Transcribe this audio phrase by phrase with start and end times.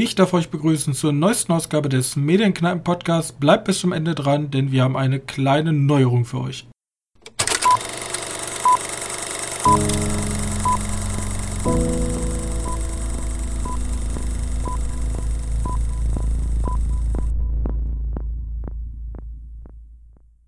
[0.00, 3.32] Ich darf euch begrüßen zur neuesten Ausgabe des Medienkneipen Podcasts.
[3.32, 6.68] Bleibt bis zum Ende dran, denn wir haben eine kleine Neuerung für euch.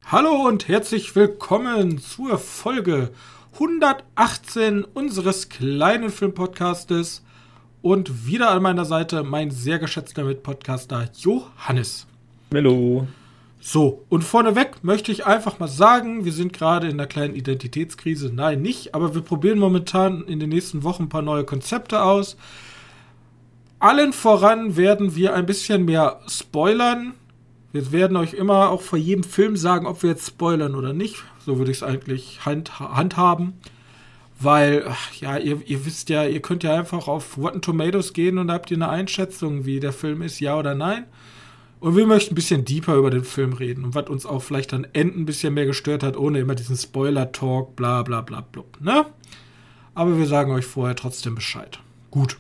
[0.05, 3.11] Hallo und herzlich willkommen zur Folge
[3.55, 7.25] 118 unseres kleinen Filmpodcastes
[7.83, 12.07] und wieder an meiner Seite mein sehr geschätzter Mitpodcaster Johannes.
[12.53, 13.07] Hallo.
[13.63, 18.33] So, und vorneweg möchte ich einfach mal sagen, wir sind gerade in einer kleinen Identitätskrise.
[18.35, 22.37] Nein, nicht, aber wir probieren momentan in den nächsten Wochen ein paar neue Konzepte aus.
[23.79, 27.13] Allen voran werden wir ein bisschen mehr spoilern.
[27.73, 31.23] Wir werden euch immer auch vor jedem Film sagen, ob wir jetzt spoilern oder nicht.
[31.45, 33.55] So würde ich es eigentlich hand, handhaben.
[34.43, 38.39] Weil, ach, ja, ihr, ihr wisst ja, ihr könnt ja einfach auf Rotten Tomatoes gehen
[38.39, 41.05] und habt ihr eine Einschätzung, wie der Film ist, ja oder nein.
[41.79, 44.73] Und wir möchten ein bisschen deeper über den Film reden und was uns auch vielleicht
[44.73, 48.65] an Enden ein bisschen mehr gestört hat, ohne immer diesen Spoiler-Talk, bla bla bla bla,
[48.81, 49.07] ne?
[49.95, 51.79] Aber wir sagen euch vorher trotzdem Bescheid.
[52.11, 52.39] Gut.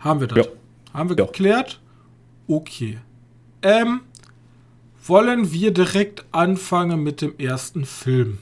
[0.00, 0.46] Haben wir das?
[0.46, 0.52] Ja.
[0.92, 1.24] Haben wir ja.
[1.24, 1.80] geklärt?
[2.46, 2.98] Okay.
[3.62, 4.00] Ähm,
[5.06, 8.38] wollen wir direkt anfangen mit dem ersten Film?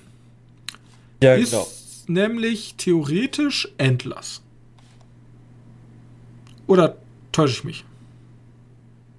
[1.23, 1.67] Ja, ist genau.
[2.07, 4.43] nämlich theoretisch Endless.
[6.67, 6.97] Oder
[7.33, 7.85] täusche ich mich?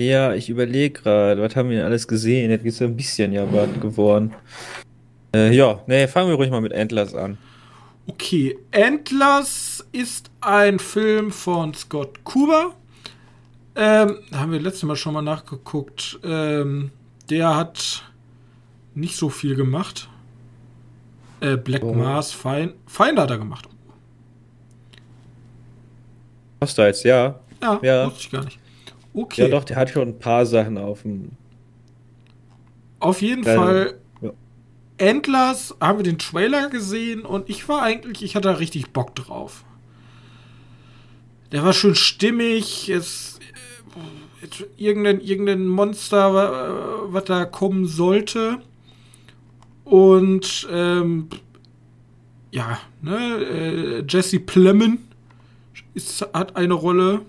[0.02, 2.52] Ja, ich überlege gerade, was haben wir denn alles gesehen?
[2.52, 4.34] Jetzt ist so ein bisschen ja bald geworden.
[5.36, 7.38] Äh, ja, nee, fangen wir ruhig mal mit Endless an.
[8.08, 12.76] Okay, Endless ist ein Film von Scott Kuber.
[13.76, 16.20] Ähm, haben wir letztes Mal schon mal nachgeguckt.
[16.24, 16.92] Ähm,
[17.30, 18.04] der hat
[18.96, 20.10] nicht so viel gemacht.
[21.42, 21.94] Äh, Black oh.
[21.94, 23.68] Mars, Fein, Finder hat er gemacht.
[26.62, 27.40] Hast du jetzt, ja.
[27.62, 28.06] Ja, ja.
[28.06, 28.60] wusste ich gar nicht.
[29.14, 29.44] Okay.
[29.44, 31.32] Ja, doch, der hat schon ein paar Sachen auf dem.
[33.00, 33.60] Auf jeden Kleine.
[33.60, 34.00] Fall.
[34.22, 34.32] Ja.
[34.98, 39.16] Endless haben wir den Trailer gesehen und ich war eigentlich, ich hatte da richtig Bock
[39.16, 39.64] drauf.
[41.52, 43.40] Der war schön stimmig, es,
[44.42, 46.34] äh, irgendein, irgendein Monster,
[47.12, 48.60] was da kommen sollte.
[49.90, 51.30] Und ähm,
[52.52, 55.00] ja, ne, äh, Jesse Plemon
[55.96, 57.22] ist, hat eine Rolle.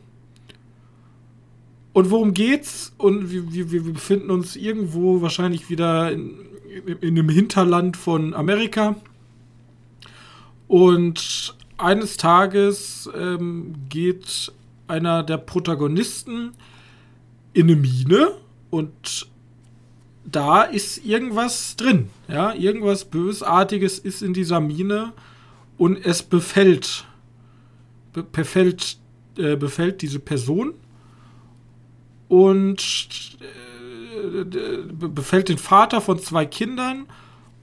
[1.95, 2.93] Und worum geht's?
[2.99, 6.35] Und wir, wir, wir befinden uns irgendwo wahrscheinlich wieder in,
[7.01, 8.95] in einem Hinterland von Amerika.
[10.69, 14.53] Und eines Tages ähm, geht
[14.87, 16.53] einer der Protagonisten
[17.55, 18.33] in eine Mine
[18.69, 19.31] und
[20.31, 22.11] da ist irgendwas drin.
[22.29, 25.13] Ja, irgendwas Bösartiges ist in dieser Mine
[25.79, 27.07] und es befällt,
[28.13, 28.99] be befällt,
[29.37, 30.75] äh, befällt diese Person
[32.29, 37.07] und äh, befällt den Vater von zwei Kindern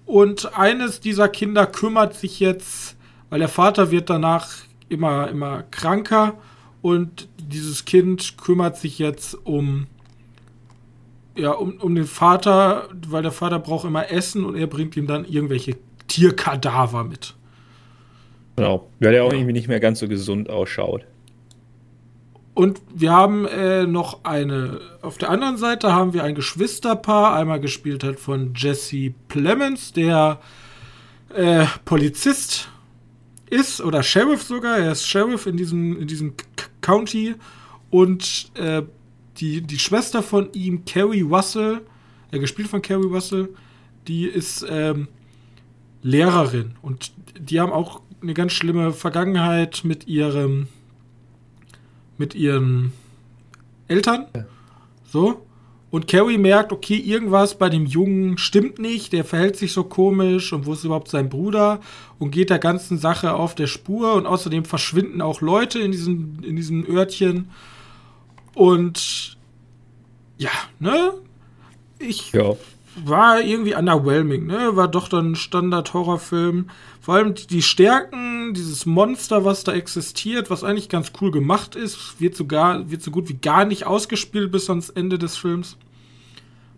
[0.05, 2.97] und eines dieser Kinder kümmert sich jetzt,
[3.29, 4.47] weil der Vater wird danach
[4.89, 6.37] immer, immer kranker
[6.81, 9.87] und dieses Kind kümmert sich jetzt um
[11.37, 15.07] ja, um, um den Vater, weil der Vater braucht immer Essen und er bringt ihm
[15.07, 15.77] dann irgendwelche
[16.07, 17.35] Tierkadaver mit.
[18.55, 21.05] Genau, weil er auch irgendwie nicht mehr ganz so gesund ausschaut.
[22.55, 27.59] Und wir haben äh, noch eine, auf der anderen Seite haben wir ein Geschwisterpaar, einmal
[27.59, 30.39] gespielt hat von Jesse Plemons, der
[31.35, 32.69] äh, Polizist
[33.47, 36.33] ist oder Sheriff sogar, er ist Sheriff in diesem, in diesem
[36.81, 37.35] County
[37.91, 38.81] und äh,
[39.37, 41.81] die, die Schwester von ihm, Carrie Russell,
[42.31, 43.49] äh, gespielt von Carrie Russell,
[44.07, 45.07] die ist ähm,
[46.01, 50.67] Lehrerin und die haben auch eine ganz schlimme Vergangenheit mit ihrem
[52.17, 52.93] mit ihren
[53.87, 54.25] Eltern.
[54.35, 54.45] Ja.
[55.05, 55.43] So.
[55.89, 60.51] Und Carrie merkt, okay, irgendwas bei dem Jungen stimmt nicht, der verhält sich so komisch
[60.51, 61.79] und wo ist überhaupt sein Bruder
[62.19, 66.39] und geht der ganzen Sache auf der Spur und außerdem verschwinden auch Leute in diesem,
[66.43, 67.49] in diesem Örtchen
[68.57, 69.37] und
[70.37, 70.49] ja,
[70.79, 71.13] ne?
[71.99, 72.55] Ich ja.
[73.05, 74.75] war irgendwie underwhelming, ne?
[74.75, 76.69] War doch dann ein Standard-Horrorfilm.
[76.99, 82.19] Vor allem die Stärken, dieses Monster, was da existiert, was eigentlich ganz cool gemacht ist,
[82.19, 85.77] wird sogar, wird so gut wie gar nicht ausgespielt bis ans Ende des Films.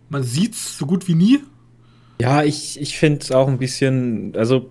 [0.10, 1.40] Man sieht's so gut wie nie.
[2.22, 4.70] Ja, ich, ich finde es auch ein bisschen, also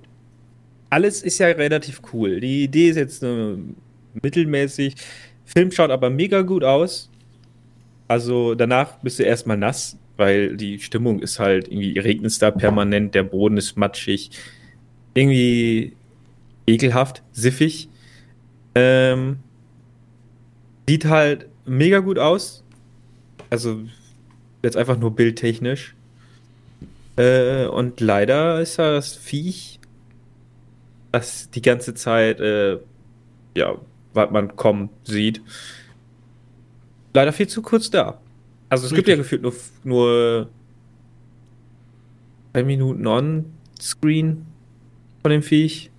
[0.91, 2.41] alles ist ja relativ cool.
[2.41, 3.57] Die Idee ist jetzt äh,
[4.23, 4.95] mittelmäßig.
[5.49, 7.11] Film schaut aber mega gut aus.
[8.07, 12.51] Also danach bist du erstmal nass, weil die Stimmung ist halt irgendwie regnet es da
[12.51, 14.31] permanent, der Boden ist matschig,
[15.15, 15.95] irgendwie
[16.67, 17.89] ekelhaft, siffig.
[18.75, 19.39] Ähm,
[20.87, 22.63] Sieht halt mega gut aus.
[23.51, 23.81] Also
[24.63, 25.95] jetzt einfach nur bildtechnisch.
[27.17, 29.81] Äh, und leider ist das Viech,
[31.13, 32.79] das die ganze Zeit, äh,
[33.57, 33.77] ja,
[34.19, 35.41] was man kommen sieht,
[37.15, 38.21] leider viel zu kurz da.
[38.69, 38.97] Also es Richtig.
[38.97, 39.55] gibt ja gefühlt nur,
[39.85, 40.49] nur
[42.53, 44.45] drei Minuten on-screen
[45.23, 45.91] von dem Viech.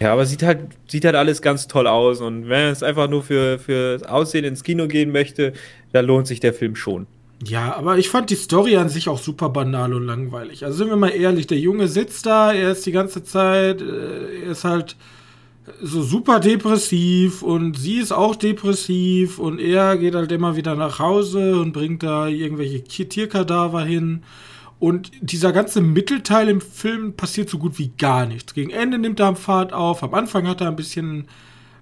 [0.00, 2.20] Ja, aber sieht halt, sieht halt alles ganz toll aus.
[2.20, 5.54] Und wenn es einfach nur für, für das Aussehen ins Kino gehen möchte,
[5.92, 7.06] dann lohnt sich der Film schon.
[7.42, 10.64] Ja, aber ich fand die Story an sich auch super banal und langweilig.
[10.64, 14.44] Also sind wir mal ehrlich, der Junge sitzt da, er ist die ganze Zeit, äh,
[14.44, 14.96] er ist halt
[15.80, 20.98] so super depressiv und sie ist auch depressiv und er geht halt immer wieder nach
[20.98, 24.22] Hause und bringt da irgendwelche Tierkadaver hin.
[24.78, 28.52] Und dieser ganze Mittelteil im Film passiert so gut wie gar nichts.
[28.52, 31.28] Gegen Ende nimmt er am Fahrt auf, am Anfang hat er ein bisschen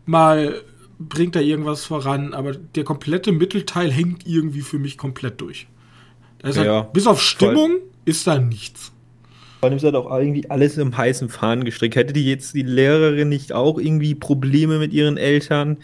[0.06, 0.62] mal,
[1.00, 5.66] bringt er irgendwas voran, aber der komplette Mittelteil hängt irgendwie für mich komplett durch.
[6.44, 7.82] Halt, ja, bis auf Stimmung voll.
[8.04, 8.92] ist da nichts.
[9.62, 11.94] Vor allem ist halt auch irgendwie alles im heißen Fahren gestrickt.
[11.94, 15.76] Hätte die jetzt die Lehrerin nicht auch irgendwie Probleme mit ihren Eltern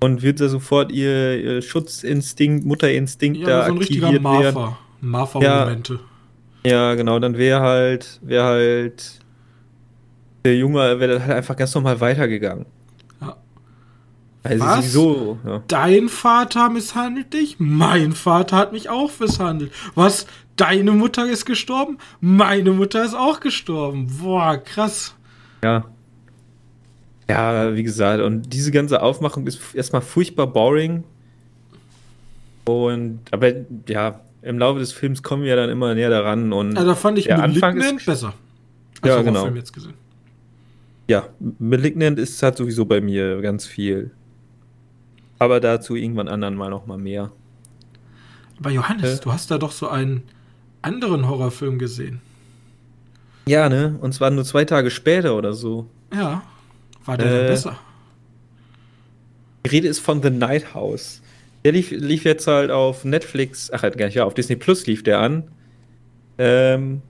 [0.00, 4.76] und wird da sofort ihr, ihr Schutzinstinkt, Mutterinstinkt ja, da so ein aktiviert Marfa.
[5.00, 5.98] Marfa-Momente.
[6.62, 9.20] Ja, ja, genau, dann wäre halt, wäre halt
[10.44, 12.66] der Junge wäre halt einfach ganz normal weitergegangen.
[13.22, 13.38] Ja.
[14.42, 14.76] Also Was?
[14.76, 15.38] sowieso.
[15.46, 15.62] Ja.
[15.68, 17.56] Dein Vater misshandelt dich?
[17.60, 19.72] Mein Vater hat mich auch misshandelt.
[19.94, 20.26] Was?
[20.56, 21.98] Deine Mutter ist gestorben?
[22.20, 24.10] Meine Mutter ist auch gestorben.
[24.20, 25.14] Boah, krass.
[25.62, 25.84] Ja.
[27.28, 31.04] Ja, wie gesagt, und diese ganze Aufmachung ist erstmal furchtbar boring.
[32.64, 33.52] Und, aber
[33.88, 36.52] ja, im Laufe des Films kommen wir dann immer näher daran.
[36.52, 38.32] Und ja, da fand ich Malignant besser.
[39.02, 39.42] Als ja, genau.
[39.42, 39.94] Film jetzt gesehen.
[41.08, 44.12] Ja, Malignant ist halt sowieso bei mir ganz viel.
[45.38, 47.30] Aber dazu irgendwann anderen mal noch mal mehr.
[48.58, 49.22] Aber Johannes, äh?
[49.22, 50.22] du hast da doch so einen
[50.86, 52.20] anderen Horrorfilm gesehen.
[53.48, 53.98] Ja, ne?
[54.00, 55.88] Und zwar nur zwei Tage später oder so.
[56.14, 56.42] Ja.
[57.04, 57.76] War der äh, besser?
[59.64, 61.22] Die Rede ist von The Night House.
[61.64, 64.86] Der lief, lief jetzt halt auf Netflix, ach halt gar nicht, ja, auf Disney Plus
[64.86, 65.48] lief der an.
[66.38, 67.02] Ähm,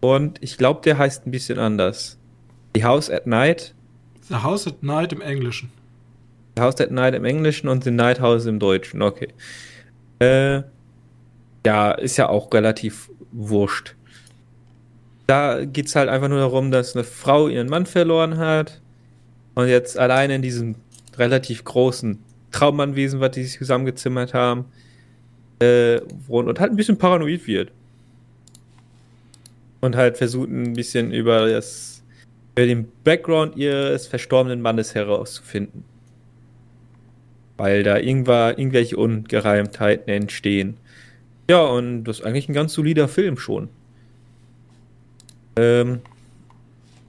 [0.00, 2.18] und ich glaube, der heißt ein bisschen anders.
[2.76, 3.74] The House at Night.
[4.28, 5.70] The House at Night im Englischen.
[6.56, 9.28] The House at Night im Englischen und The Night House im Deutschen, okay.
[10.20, 10.62] Äh,
[11.66, 13.96] ja, ist ja auch relativ wurscht.
[15.26, 18.80] Da geht es halt einfach nur darum, dass eine Frau ihren Mann verloren hat
[19.56, 20.76] und jetzt alleine in diesem
[21.18, 22.22] relativ großen
[22.52, 24.66] Traumanwesen, was die sich zusammengezimmert haben.
[25.58, 27.72] Äh, und halt ein bisschen paranoid wird.
[29.80, 32.04] Und halt versucht ein bisschen über, das,
[32.54, 35.82] über den Background ihres verstorbenen Mannes herauszufinden.
[37.56, 40.76] Weil da irgendwelche Ungereimtheiten entstehen.
[41.48, 43.68] Ja, und das ist eigentlich ein ganz solider Film schon.
[45.56, 46.00] Ähm,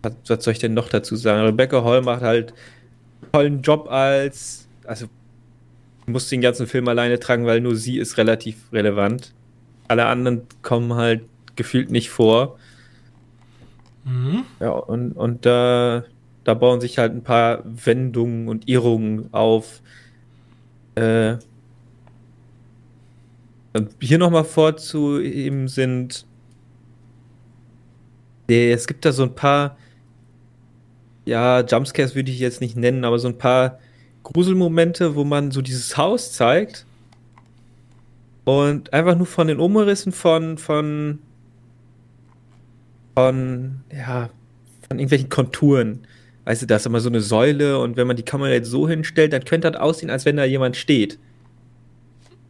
[0.04, 1.46] was, was soll ich denn noch dazu sagen?
[1.46, 2.54] Rebecca Hall macht halt
[3.22, 5.08] einen tollen Job als, also
[6.06, 9.34] muss den ganzen Film alleine tragen, weil nur sie ist relativ relevant.
[9.88, 11.24] Alle anderen kommen halt
[11.56, 12.58] gefühlt nicht vor.
[14.06, 14.44] Mhm.
[14.60, 16.06] Ja, und, und da,
[16.44, 19.82] da bauen sich halt ein paar Wendungen und Irrungen auf.
[20.96, 21.38] Äh,
[24.00, 26.26] hier nochmal vorzuheben sind,
[28.48, 29.78] es gibt da so ein paar,
[31.26, 33.80] ja, Jumpscares würde ich jetzt nicht nennen, aber so ein paar
[34.24, 36.86] Gruselmomente, wo man so dieses Haus zeigt
[38.46, 41.20] und einfach nur von den Umrissen von, von,
[43.16, 44.30] von, ja,
[44.88, 46.08] von irgendwelchen Konturen.
[46.46, 48.88] Weißt du, da ist immer so eine Säule und wenn man die Kamera jetzt so
[48.88, 51.20] hinstellt, dann könnte das aussehen, als wenn da jemand steht.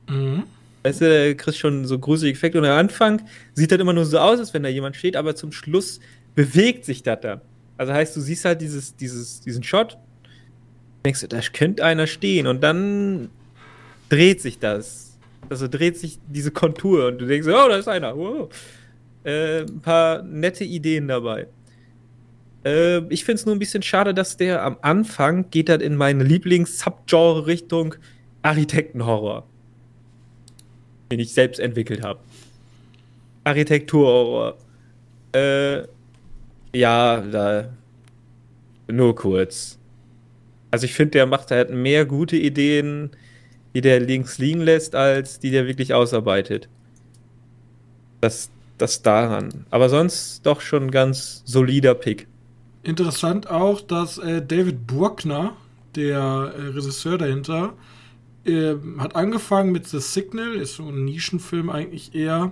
[0.08, 0.44] Mhm.
[0.84, 3.22] Weißt du, da kriegst schon so gruselige Effekte und am Anfang
[3.53, 6.00] sieht das immer nur so aus, als wenn da jemand steht, aber zum Schluss
[6.36, 7.41] bewegt sich das dann.
[7.77, 9.98] Also heißt, du siehst halt dieses, dieses, diesen Shot
[11.07, 13.29] denkst du, da könnte einer stehen und dann
[14.10, 15.17] dreht sich das.
[15.50, 18.17] Also dreht sich diese Kontur und du denkst, oh, da ist einer.
[18.17, 18.50] Wow.
[19.24, 21.48] Äh, ein paar nette Ideen dabei.
[22.65, 25.96] Äh, ich finde es nur ein bisschen schade, dass der am Anfang geht halt in
[25.96, 27.96] meine Lieblings-Subgenre-Richtung
[28.41, 29.48] Architektenhorror.
[31.12, 32.20] Den ich selbst entwickelt habe.
[33.44, 34.58] Architekturhorror.
[35.34, 35.84] Äh,
[36.74, 37.70] ja, da.
[38.88, 39.78] Nur kurz.
[40.72, 43.12] Also ich finde, der macht halt mehr gute Ideen,
[43.74, 46.68] die der links liegen lässt, als die der wirklich ausarbeitet.
[48.22, 49.66] Das, das daran.
[49.70, 52.28] Aber sonst doch schon ganz solider Pick.
[52.84, 55.56] Interessant auch, dass äh, David Bruckner,
[55.96, 57.74] der äh, Regisseur dahinter,
[58.48, 62.51] äh, hat angefangen mit The Signal, ist so ein Nischenfilm eigentlich eher.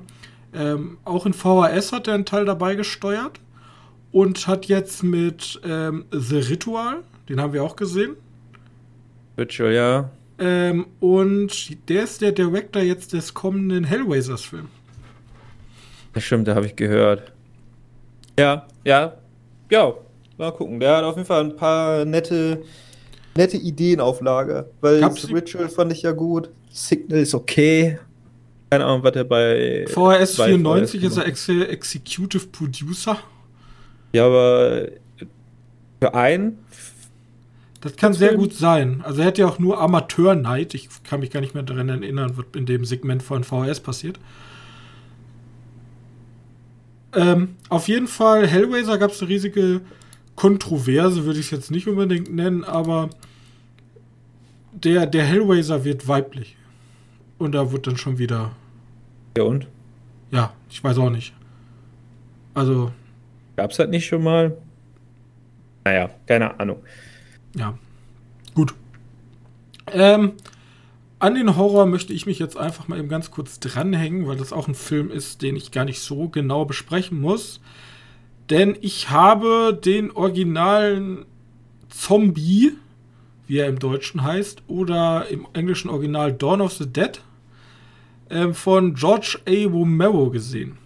[0.54, 3.40] Ähm, auch in VHS hat er einen Teil dabei gesteuert
[4.12, 8.16] und hat jetzt mit ähm, The Ritual, den haben wir auch gesehen.
[9.38, 10.10] Ritual, ja.
[10.38, 14.70] Ähm, und der ist der Director jetzt des kommenden Hellraisers-Films.
[16.14, 17.34] Das stimmt, da habe ich gehört.
[18.40, 19.18] Ja, ja,
[19.70, 19.94] ja.
[20.38, 20.80] Mal gucken.
[20.80, 22.64] Der hat auf jeden Fall ein paar nette,
[23.36, 24.70] nette Ideen auf Lager.
[24.82, 26.50] Weil Gab's Ritual fand ich ja gut.
[26.72, 28.00] Signal ist okay.
[28.70, 29.86] Keine Ahnung, was der bei.
[29.88, 33.18] VHS bei 94 VHS ist er Ex Executive Producer.
[34.14, 34.88] Ja, aber
[36.02, 36.60] für einen
[37.82, 39.02] Das kann sehr gut sein.
[39.04, 40.74] Also er hat ja auch nur Amateur-Night.
[40.74, 44.20] Ich kann mich gar nicht mehr daran erinnern, was in dem Segment von VHS passiert.
[47.14, 49.82] Ähm, auf jeden Fall, Hellraiser gab es eine riesige
[50.36, 53.10] Kontroverse, würde ich es jetzt nicht unbedingt nennen, aber
[54.74, 56.58] der, der Hellraiser wird weiblich.
[57.38, 58.52] Und da wird dann schon wieder,
[59.38, 59.68] Ja und?
[60.32, 61.34] ja, ich weiß auch nicht.
[62.54, 62.92] Also,
[63.56, 64.58] Gab's halt nicht schon mal?
[65.86, 66.82] Naja, keine Ahnung.
[67.56, 67.78] Ja,
[68.54, 68.74] gut.
[69.92, 70.34] Ähm,
[71.20, 74.52] an den Horror möchte ich mich jetzt einfach mal eben ganz kurz dranhängen, weil das
[74.52, 77.62] auch ein Film ist, den ich gar nicht so genau besprechen muss.
[78.50, 81.26] Denn ich habe den originalen
[81.90, 82.74] Zombie,
[83.48, 87.22] wie er im Deutschen heißt, oder im englischen Original Dawn of the Dead
[88.30, 89.68] ähm, von George A.
[89.68, 90.78] Romero gesehen.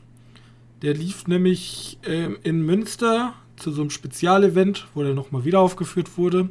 [0.82, 6.18] Der lief nämlich ähm, in Münster zu so einem Spezialevent, wo der nochmal wieder aufgeführt
[6.18, 6.50] wurde.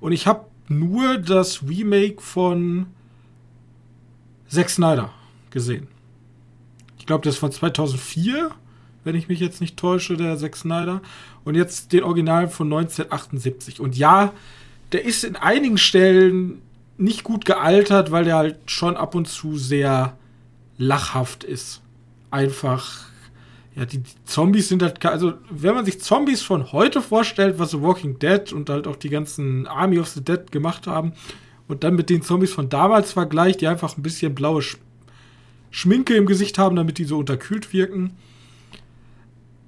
[0.00, 2.86] Und ich habe nur das Remake von
[4.48, 5.10] Zack Snyder
[5.50, 5.88] gesehen.
[6.98, 8.50] Ich glaube, das ist von 2004,
[9.08, 11.00] wenn ich mich jetzt nicht täusche, der Zack Snyder.
[11.44, 13.80] Und jetzt den Original von 1978.
[13.80, 14.34] Und ja,
[14.92, 16.60] der ist in einigen Stellen
[16.98, 20.18] nicht gut gealtert, weil der halt schon ab und zu sehr
[20.76, 21.80] lachhaft ist.
[22.30, 23.08] Einfach
[23.78, 27.70] ja, die, die Zombies sind halt, also wenn man sich Zombies von heute vorstellt, was
[27.70, 31.12] so Walking Dead und halt auch die ganzen Army of the Dead gemacht haben
[31.66, 34.76] und dann mit den Zombies von damals vergleicht, die einfach ein bisschen blaue Sch
[35.70, 38.16] Schminke im Gesicht haben, damit die so unterkühlt wirken.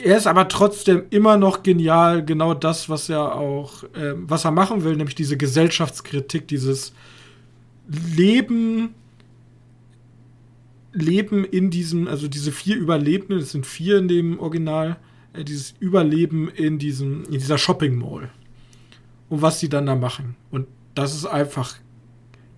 [0.02, 4.50] Er ist aber trotzdem immer noch genial, genau das, was er auch, äh, was er
[4.50, 6.92] machen will, nämlich diese Gesellschaftskritik, dieses
[7.86, 8.94] Leben
[10.92, 14.96] Leben in diesem, also diese vier Überlebenden, es sind vier in dem Original,
[15.32, 18.30] äh, dieses Überleben in diesem, in dieser Shopping Mall.
[19.28, 20.36] Und was sie dann da machen.
[20.50, 21.76] Und das ist einfach,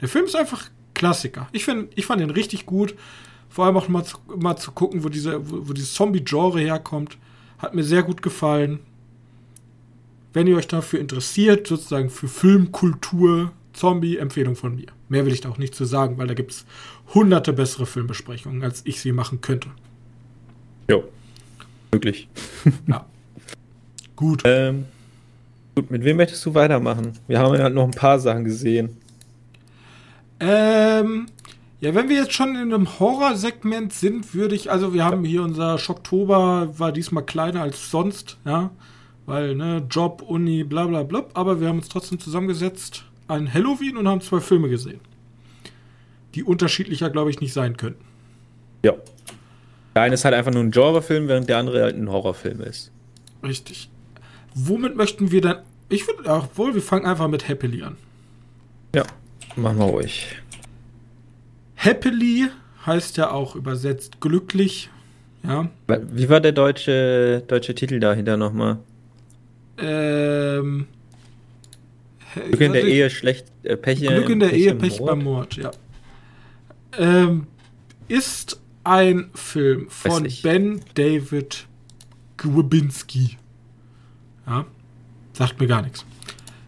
[0.01, 1.49] der Film ist einfach Klassiker.
[1.53, 2.95] Ich, find, ich fand ihn richtig gut.
[3.49, 7.19] Vor allem auch mal zu, mal zu gucken, wo, diese, wo, wo dieses Zombie-Genre herkommt.
[7.63, 8.81] Hat mir sehr gut gefallen.
[10.33, 14.89] Wenn ihr euch dafür interessiert, sozusagen für Filmkultur, Zombie-Empfehlung von mir.
[15.09, 16.67] Mehr will ich da auch nicht zu sagen, weil da gibt es
[17.15, 19.69] hunderte bessere Filmbesprechungen, als ich sie machen könnte.
[20.91, 21.05] Jo.
[21.93, 22.29] Möglich.
[22.87, 23.07] Ja.
[24.17, 24.43] Gut.
[24.45, 24.85] Ähm,
[25.75, 27.13] gut, mit wem möchtest du weitermachen?
[27.27, 28.97] Wir haben ja noch ein paar Sachen gesehen.
[30.39, 31.27] Ähm,
[31.83, 35.43] ja, wenn wir jetzt schon in einem Horrorsegment sind, würde ich, also wir haben hier
[35.43, 38.71] unser Schocktober, war diesmal kleiner als sonst, ja,
[39.27, 43.97] weil, ne, Job, Uni, bla bla bla, aber wir haben uns trotzdem zusammengesetzt an Halloween
[43.97, 45.01] und haben zwei Filme gesehen.
[46.37, 48.05] Die unterschiedlicher, glaube ich, nicht sein könnten.
[48.85, 48.95] Ja.
[49.97, 52.93] Der eine ist halt einfach nur ein Genrefilm, während der andere halt ein Horrorfilm ist.
[53.43, 53.91] Richtig.
[54.55, 55.57] Womit möchten wir dann,
[55.89, 57.97] ich würde, obwohl, wir fangen einfach mit Happily an.
[58.95, 59.03] Ja,
[59.57, 60.42] machen wir ruhig.
[61.85, 62.49] Happily
[62.87, 64.91] heißt ja auch übersetzt glücklich,
[65.43, 65.69] ja.
[65.89, 68.79] Wie war der deutsche, deutsche Titel dahinter nochmal?
[69.79, 70.87] Ähm,
[72.35, 75.11] Glück in der Ehe, schlecht, äh, Pech, Glück in der Pech Ehe, Pech Mord?
[75.11, 75.71] beim Mord, ja.
[76.97, 77.49] Ähm,
[78.07, 80.43] ist ein Film von ich.
[80.43, 81.67] Ben David
[82.37, 83.39] Grabinski.
[84.47, 84.67] Ja,
[85.33, 86.05] sagt mir gar nichts.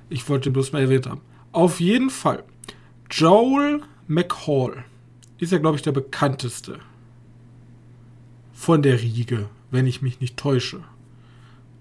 [0.09, 1.21] Ich wollte ihn bloß mal erwähnt haben.
[1.52, 2.42] Auf jeden Fall,
[3.11, 4.85] Joel McHall
[5.38, 6.79] ist ja, glaube ich, der bekannteste
[8.53, 10.83] von der Riege, wenn ich mich nicht täusche.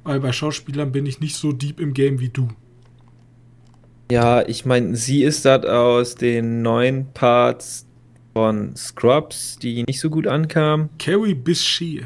[0.04, 2.50] Weil bei Schauspielern bin ich nicht so deep im Game wie du.
[4.12, 7.88] Ja, ich meine, sie ist das aus den neuen Parts
[8.34, 10.90] von Scrubs, die nicht so gut ankamen.
[11.00, 12.06] Carrie Bishy.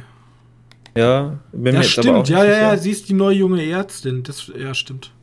[0.96, 2.16] Ja, bin Ja, mir jetzt aber stimmt.
[2.16, 4.24] auch Ja, ja, ja, sie ist die neue junge Ärztin.
[4.24, 5.13] Das, ja, stimmt.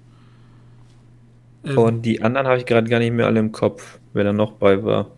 [1.65, 4.33] Ähm, Und die anderen habe ich gerade gar nicht mehr alle im Kopf, wer da
[4.33, 5.11] noch bei war.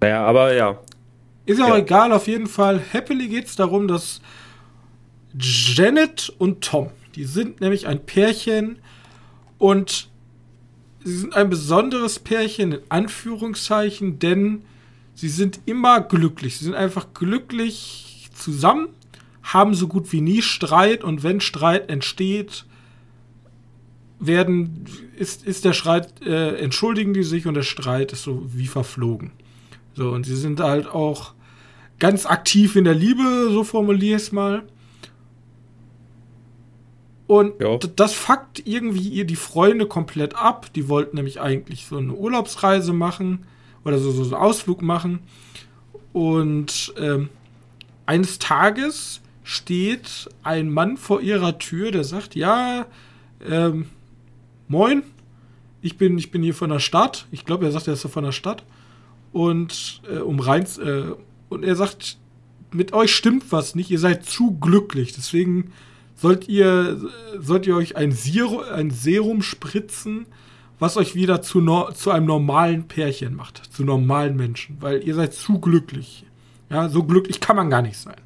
[0.00, 0.78] Naja, aber ja.
[1.46, 1.78] ist auch ja.
[1.78, 2.80] egal, auf jeden Fall.
[2.92, 4.20] Happily geht es darum, dass
[5.38, 8.78] Janet und Tom, die sind nämlich ein Pärchen
[9.58, 10.08] Und
[11.04, 14.62] sie sind ein besonderes Pärchen, in Anführungszeichen, denn
[15.14, 16.58] sie sind immer glücklich.
[16.58, 18.88] Sie sind einfach glücklich zusammen,
[19.42, 22.64] haben so gut wie nie Streit und wenn Streit entsteht,
[24.20, 24.84] werden,
[25.16, 29.32] ist, ist der Streit, äh, entschuldigen die sich und der Streit ist so wie verflogen.
[29.98, 31.32] So, und sie sind halt auch
[31.98, 34.62] ganz aktiv in der Liebe, so formuliere ich es mal.
[37.26, 37.76] Und Ja.
[37.78, 40.72] das fuckt irgendwie ihr die Freunde komplett ab.
[40.72, 43.44] Die wollten nämlich eigentlich so eine Urlaubsreise machen
[43.84, 45.18] oder so, so einen Ausflug machen.
[46.12, 47.28] Und ähm,
[48.06, 52.86] eines Tages steht ein Mann vor ihrer Tür, der sagt, ja,
[53.44, 53.86] ähm,
[54.68, 55.02] moin,
[55.82, 57.26] ich bin, ich bin hier von der Stadt.
[57.32, 58.62] Ich glaube, er sagt, er ist so von der Stadt.
[59.32, 61.12] Und äh, um rein, äh,
[61.48, 62.18] und er sagt,
[62.72, 65.12] mit euch stimmt was nicht, ihr seid zu glücklich.
[65.12, 65.72] Deswegen
[66.16, 67.00] sollt ihr,
[67.38, 70.26] sollt ihr euch ein, Serum, ein Serum spritzen,
[70.78, 75.14] was euch wieder zu, nor- zu einem normalen Pärchen macht, zu normalen Menschen, weil ihr
[75.14, 76.24] seid zu glücklich.
[76.70, 78.20] Ja, so glücklich kann man gar nicht sein.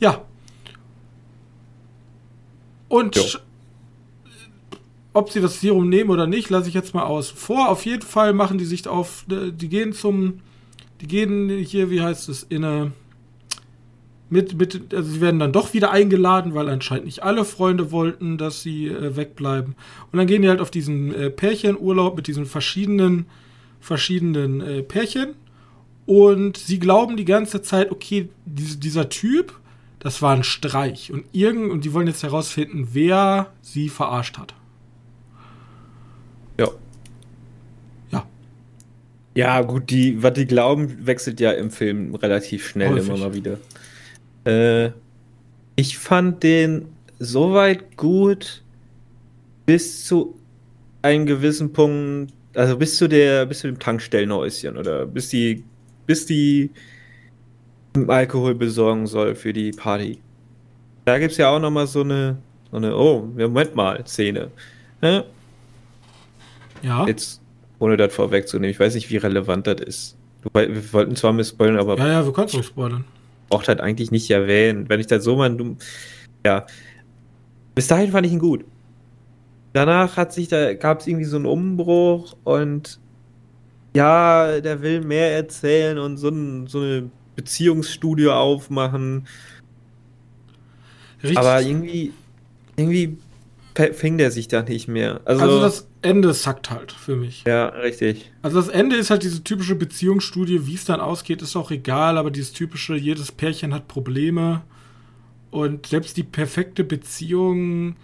[0.00, 0.24] Ja.
[2.88, 3.22] Und Jo.
[5.16, 7.68] Ob sie das Serum nehmen oder nicht, lasse ich jetzt mal aus vor.
[7.68, 10.40] Auf jeden Fall machen die sich auf, die gehen zum,
[11.00, 12.92] die gehen hier, wie heißt es, in eine,
[14.28, 18.38] mit, mit, also sie werden dann doch wieder eingeladen, weil anscheinend nicht alle Freunde wollten,
[18.38, 19.74] dass sie äh, wegbleiben.
[20.12, 23.26] Und dann gehen die halt auf diesen äh, Pärchenurlaub mit diesen verschiedenen,
[23.80, 25.34] verschiedenen äh, Pärchen.
[26.04, 29.58] Und sie glauben die ganze Zeit, okay, diese, dieser Typ,
[29.98, 31.12] das war ein Streich.
[31.12, 34.54] Und irgend, und die wollen jetzt herausfinden, wer sie verarscht hat.
[36.58, 36.68] Ja.
[38.10, 38.26] Ja.
[39.36, 43.08] Ja, gut, die, was die glauben, wechselt ja im Film relativ schnell Häufig.
[43.08, 43.58] immer mal wieder.
[44.44, 44.92] Äh,
[45.76, 46.86] ich fand den
[47.18, 48.62] soweit gut
[49.66, 50.38] bis zu
[51.02, 55.64] einem gewissen Punkt, also bis zu der, bis zu dem Tankstellenhäuschen oder bis die,
[56.06, 56.70] bis die
[58.06, 60.18] Alkohol besorgen soll für die Party.
[61.04, 62.38] Da gibt's ja auch noch mal so eine,
[62.70, 64.50] so eine, oh, Moment mal, Szene.
[65.02, 65.24] Ne?
[66.82, 67.06] Ja.
[67.06, 67.40] Jetzt,
[67.78, 70.16] ohne das vorwegzunehmen, ich weiß nicht, wie relevant das ist.
[70.54, 73.04] Wir wollten zwar mit spoilern, aber Ja, ja, wir können es spoilern.
[73.48, 74.88] braucht halt eigentlich nicht erwähnen.
[74.88, 75.56] Wenn ich das so mal.
[76.44, 76.66] Ja.
[77.74, 78.64] Bis dahin fand ich ihn gut.
[79.72, 82.98] Danach hat sich da, gab es irgendwie so einen Umbruch und
[83.94, 89.26] ja, der will mehr erzählen und so, ein, so eine Beziehungsstudie aufmachen.
[91.22, 91.38] Richtig.
[91.38, 92.12] Aber irgendwie,
[92.76, 93.18] irgendwie
[93.92, 95.20] fing der sich da nicht mehr.
[95.24, 97.44] Also, also das Ende sackt halt für mich.
[97.46, 98.30] ja, richtig.
[98.42, 102.16] Also das Ende ist halt diese typische Beziehungsstudie, wie es dann ausgeht, ist auch egal,
[102.18, 104.62] aber dieses typische, jedes Pärchen hat Probleme
[105.50, 107.96] und selbst die perfekte Beziehung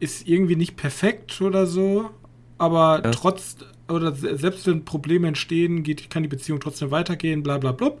[0.00, 2.10] ist irgendwie nicht perfekt oder so,
[2.58, 3.10] aber Ja.
[3.10, 3.56] trotz
[3.88, 8.00] oder se- selbst wenn Probleme entstehen, geht, kann die Beziehung trotzdem weitergehen, bla bla blub.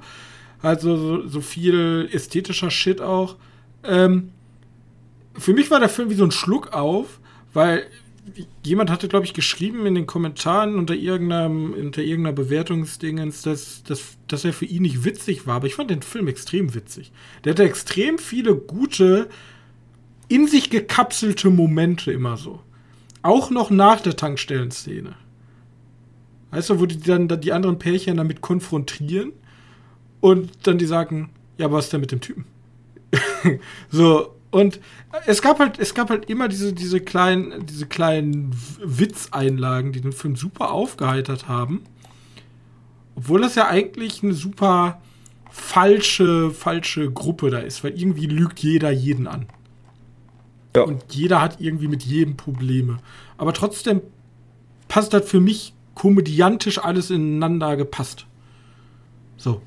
[0.62, 3.36] Also so, so viel ästhetischer Shit auch.
[3.84, 4.30] Ähm,
[5.36, 7.20] für mich war der Film wie so ein Schluck auf,
[7.52, 7.86] weil
[8.64, 14.16] jemand hatte, glaube ich, geschrieben in den Kommentaren unter irgendeinem, unter irgendeiner Bewertungsdingens, dass, dass,
[14.28, 15.56] dass er für ihn nicht witzig war.
[15.56, 17.12] Aber ich fand den Film extrem witzig.
[17.44, 19.28] Der hatte extrem viele gute,
[20.28, 22.60] in sich gekapselte Momente immer so.
[23.22, 25.14] Auch noch nach der Tankstellenszene.
[26.50, 29.32] Weißt du, wo die dann die anderen Pärchen damit konfrontieren
[30.20, 32.46] und dann die sagen, ja, was ist denn mit dem Typen?
[33.90, 34.78] so, und
[35.26, 40.12] es gab halt, es gab halt immer diese, diese kleinen, diese kleinen Witzeinlagen, die den
[40.12, 41.82] Film super aufgeheitert haben.
[43.16, 45.02] Obwohl das ja eigentlich eine super
[45.50, 49.46] falsche, falsche Gruppe da ist, weil irgendwie lügt jeder jeden an.
[50.76, 50.82] Ja.
[50.82, 52.98] Und jeder hat irgendwie mit jedem Probleme.
[53.38, 54.02] Aber trotzdem
[54.86, 58.26] passt das für mich komödiantisch alles ineinander gepasst.
[59.36, 59.62] So.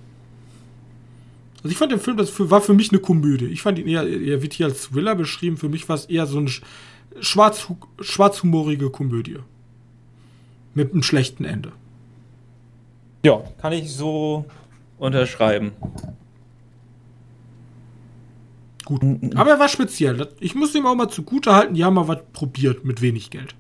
[1.68, 3.48] Also ich fand den Film, das war für mich eine Komödie.
[3.48, 5.58] Ich fand ihn eher, er wird hier als Thriller beschrieben.
[5.58, 6.62] Für mich war es eher so eine sch-
[7.20, 7.68] schwarz,
[8.00, 9.36] schwarzhumorige Komödie.
[10.74, 11.74] Mit einem schlechten Ende.
[13.26, 14.46] Ja, kann ich so
[14.98, 15.74] unterschreiben.
[18.86, 19.02] Gut.
[19.36, 20.30] Aber er war speziell.
[20.40, 23.56] Ich muss ihm auch mal zugute halten, die haben mal was probiert mit wenig Geld.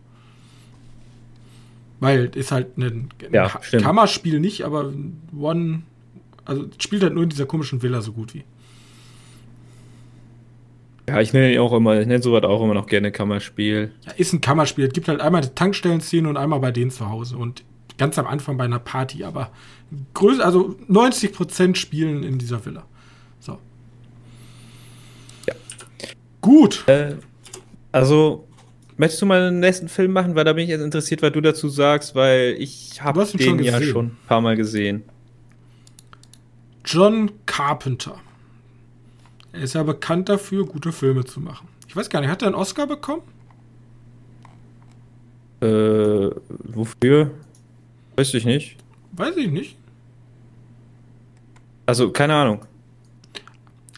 [1.99, 3.49] Weil ist halt ein, Ja.
[3.49, 4.93] Kammerspiel nicht, aber
[5.37, 5.81] One.
[6.47, 8.45] Also spielt halt nur in dieser komischen Villa so gut wie.
[11.09, 13.91] Ja, ich nenne ihn auch immer, ich nenne sowas auch immer noch gerne Kammerspiel.
[14.05, 14.85] Ja, ist ein Kammerspiel.
[14.85, 17.37] Es gibt halt einmal die Tankstellenszene und einmal bei denen zu Hause.
[17.37, 17.63] Und
[17.97, 19.51] ganz am Anfang bei einer Party, aber
[20.13, 22.85] größer, also 90% spielen in dieser Villa.
[23.39, 23.57] So.
[25.47, 25.53] Ja.
[26.41, 26.83] Gut.
[26.87, 27.15] Äh,
[27.91, 28.47] also,
[28.95, 30.35] möchtest du mal einen nächsten Film machen?
[30.35, 33.81] Weil da bin ich jetzt interessiert, was du dazu sagst, weil ich habe den ja
[33.81, 35.03] schon ein paar Mal gesehen.
[36.87, 38.15] John Carpenter.
[39.51, 41.67] Er ist ja bekannt dafür, gute Filme zu machen.
[41.85, 43.23] Ich weiß gar nicht, hat er einen Oscar bekommen?
[45.59, 47.31] Äh, wofür?
[48.15, 48.77] Weiß ich nicht.
[49.11, 49.75] Weiß ich nicht.
[51.85, 52.61] Also, keine Ahnung.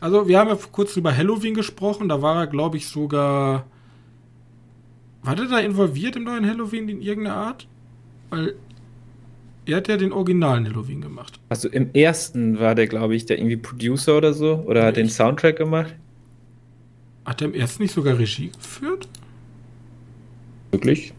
[0.02, 2.10] Also, wir haben ja kurz über Halloween gesprochen.
[2.10, 3.66] Da war er, glaube ich, sogar.
[5.22, 7.68] War der da involviert im neuen Halloween in irgendeiner Art?
[8.30, 8.56] Weil
[9.70, 11.40] er hat ja den originalen Halloween gemacht.
[11.50, 14.64] Also im ersten war der, glaube ich, der irgendwie Producer oder so.
[14.66, 15.96] Oder hat den Soundtrack gemacht.
[17.26, 19.08] Hat er im ersten nicht sogar Regie geführt?
[20.72, 21.14] Wirklich?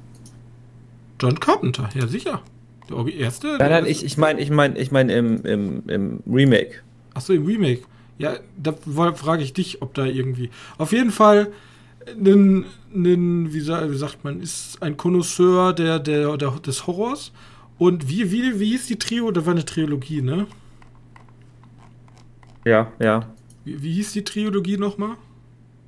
[1.21, 2.43] John Carpenter, ja sicher.
[2.89, 3.57] Der erste?
[3.59, 6.81] Nein, nein, ich, ich meine, ich meine, ich meine im, im, im Remake.
[7.15, 7.83] Achso, im Remake.
[8.19, 10.51] Ja, da frage ich dich, ob da irgendwie.
[10.77, 11.53] Auf jeden Fall,
[12.07, 17.33] ein, ein, wie, sagt man, ist ein Connoisseur der, der, der, des Horrors.
[17.81, 19.31] Und wie, wie, wie hieß die Trio?
[19.31, 20.47] Da war eine Trilogie, ne?
[22.67, 23.27] Ja, ja.
[23.65, 25.17] Wie, wie hieß die Trilogie nochmal?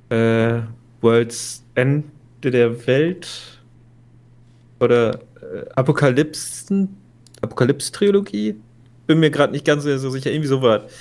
[0.09, 0.63] Äh,
[1.01, 2.09] World's Ende
[2.41, 3.61] der Welt.
[4.79, 6.97] Oder äh, Apokalypsen,
[7.41, 8.55] Apokalypse-Trilogie?
[9.05, 10.91] Bin mir gerade nicht ganz so sicher, irgendwie so was.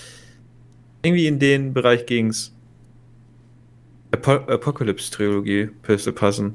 [1.02, 2.52] Irgendwie in den Bereich ging's.
[4.10, 6.54] Apo Apokalypse-Trilogie müsste passen.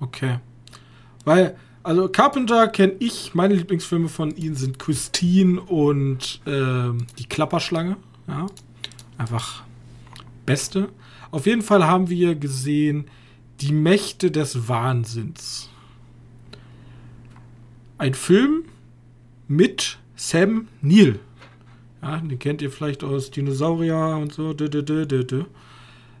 [0.00, 0.40] Okay.
[1.24, 7.96] Weil, also Carpenter kenne ich, meine Lieblingsfilme von ihm sind Christine und äh, die Klapperschlange.
[8.26, 8.46] Ja.
[9.16, 9.62] Einfach
[10.44, 10.88] beste.
[11.30, 13.06] Auf jeden Fall haben wir gesehen
[13.60, 15.70] Die Mächte des Wahnsinns
[17.98, 18.64] ein Film
[19.48, 21.18] mit Sam Neill.
[22.02, 24.52] Ja, den kennt ihr vielleicht aus Dinosaurier und so.
[24.52, 25.44] Dö, dö, dö,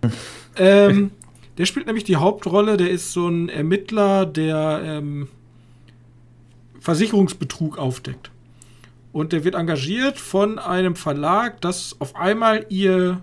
[0.56, 1.10] ähm,
[1.58, 2.76] der spielt nämlich die Hauptrolle.
[2.76, 5.28] Der ist so ein Ermittler, der ähm,
[6.84, 8.30] Versicherungsbetrug aufdeckt.
[9.12, 13.20] Und der wird engagiert von einem Verlag, dass auf einmal ihr,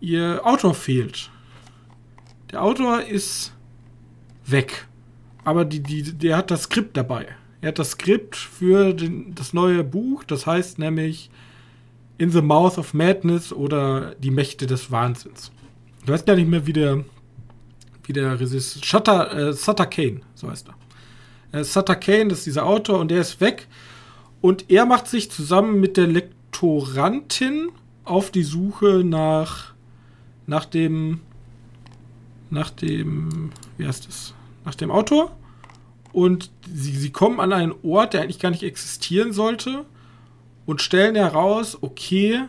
[0.00, 1.30] ihr Autor fehlt.
[2.50, 3.54] Der Autor ist
[4.44, 4.86] weg
[5.44, 7.26] aber die, die, der hat das Skript dabei.
[7.60, 11.30] Er hat das Skript für den, das neue Buch, das heißt nämlich
[12.18, 15.50] In the Mouth of Madness oder Die Mächte des Wahnsinns.
[16.02, 17.04] Ich weiß gar nicht mehr, wie der,
[18.04, 18.84] wie der Resist.
[18.84, 20.74] Shutter, äh, Sutter Kane, so heißt er.
[21.52, 23.66] Äh, Sutter Kane, das ist dieser Autor und der ist weg.
[24.40, 27.68] Und er macht sich zusammen mit der Lektorantin
[28.04, 29.74] auf die Suche nach,
[30.46, 31.20] nach dem,
[32.48, 34.34] nach dem, wie heißt das?
[34.64, 35.36] nach dem Autor.
[36.12, 39.84] Und sie, sie kommen an einen Ort, der eigentlich gar nicht existieren sollte.
[40.66, 42.42] Und stellen heraus, okay,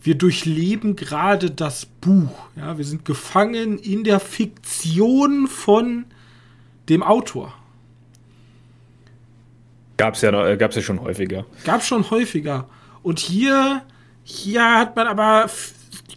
[0.00, 2.30] wir durchleben gerade das Buch.
[2.56, 6.04] Ja, wir sind gefangen in der Fiktion von
[6.88, 7.52] dem Autor.
[9.98, 11.44] Gab's ja, äh, gab's ja schon häufiger.
[11.64, 12.68] Gab's schon häufiger.
[13.02, 13.82] Und hier,
[14.22, 15.50] hier hat man aber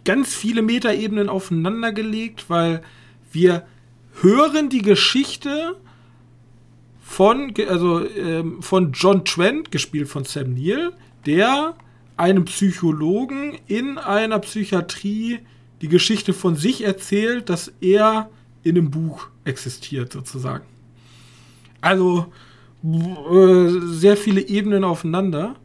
[0.06, 2.82] ganz viele Metaebenen aufeinander gelegt, weil
[3.32, 3.66] wir
[4.22, 5.76] hören die Geschichte
[7.02, 10.94] von, also, ähm, von John Trent, gespielt von Sam Neill,
[11.26, 11.74] der
[12.18, 15.40] einem Psychologen in einer Psychiatrie
[15.82, 18.30] die Geschichte von sich erzählt, dass er
[18.64, 20.66] in einem Buch existiert, sozusagen.
[21.82, 22.51] Also äh,
[22.84, 25.56] sehr viele Ebenen aufeinander.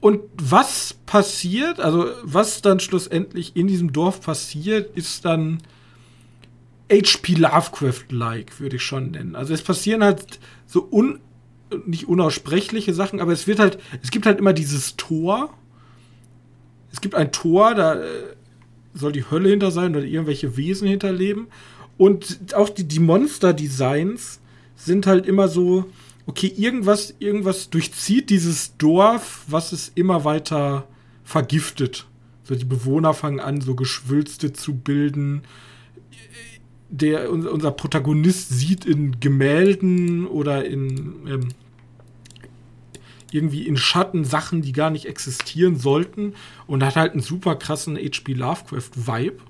[0.00, 5.58] Und was passiert, also was dann schlussendlich in diesem Dorf passiert, ist dann
[6.90, 9.36] HP Lovecraft-like, würde ich schon nennen.
[9.36, 11.20] Also es passieren halt so un
[11.86, 15.54] nicht unaussprechliche Sachen, aber es wird halt, es gibt halt immer dieses Tor.
[16.90, 18.34] Es gibt ein Tor, da äh,
[18.92, 21.46] soll die Hölle hinter sein oder irgendwelche Wesen hinterleben.
[22.00, 24.40] Und auch die, die Monster-Designs
[24.74, 25.84] sind halt immer so,
[26.24, 30.88] okay, irgendwas, irgendwas durchzieht dieses Dorf, was es immer weiter
[31.24, 32.06] vergiftet.
[32.44, 35.42] So, die Bewohner fangen an, so Geschwülste zu bilden.
[36.88, 41.48] Der, unser Protagonist sieht in Gemälden oder in ähm,
[43.30, 46.32] irgendwie in Schatten Sachen, die gar nicht existieren sollten
[46.66, 48.32] und hat halt einen super krassen H.P.
[48.32, 49.49] Lovecraft-Vibe.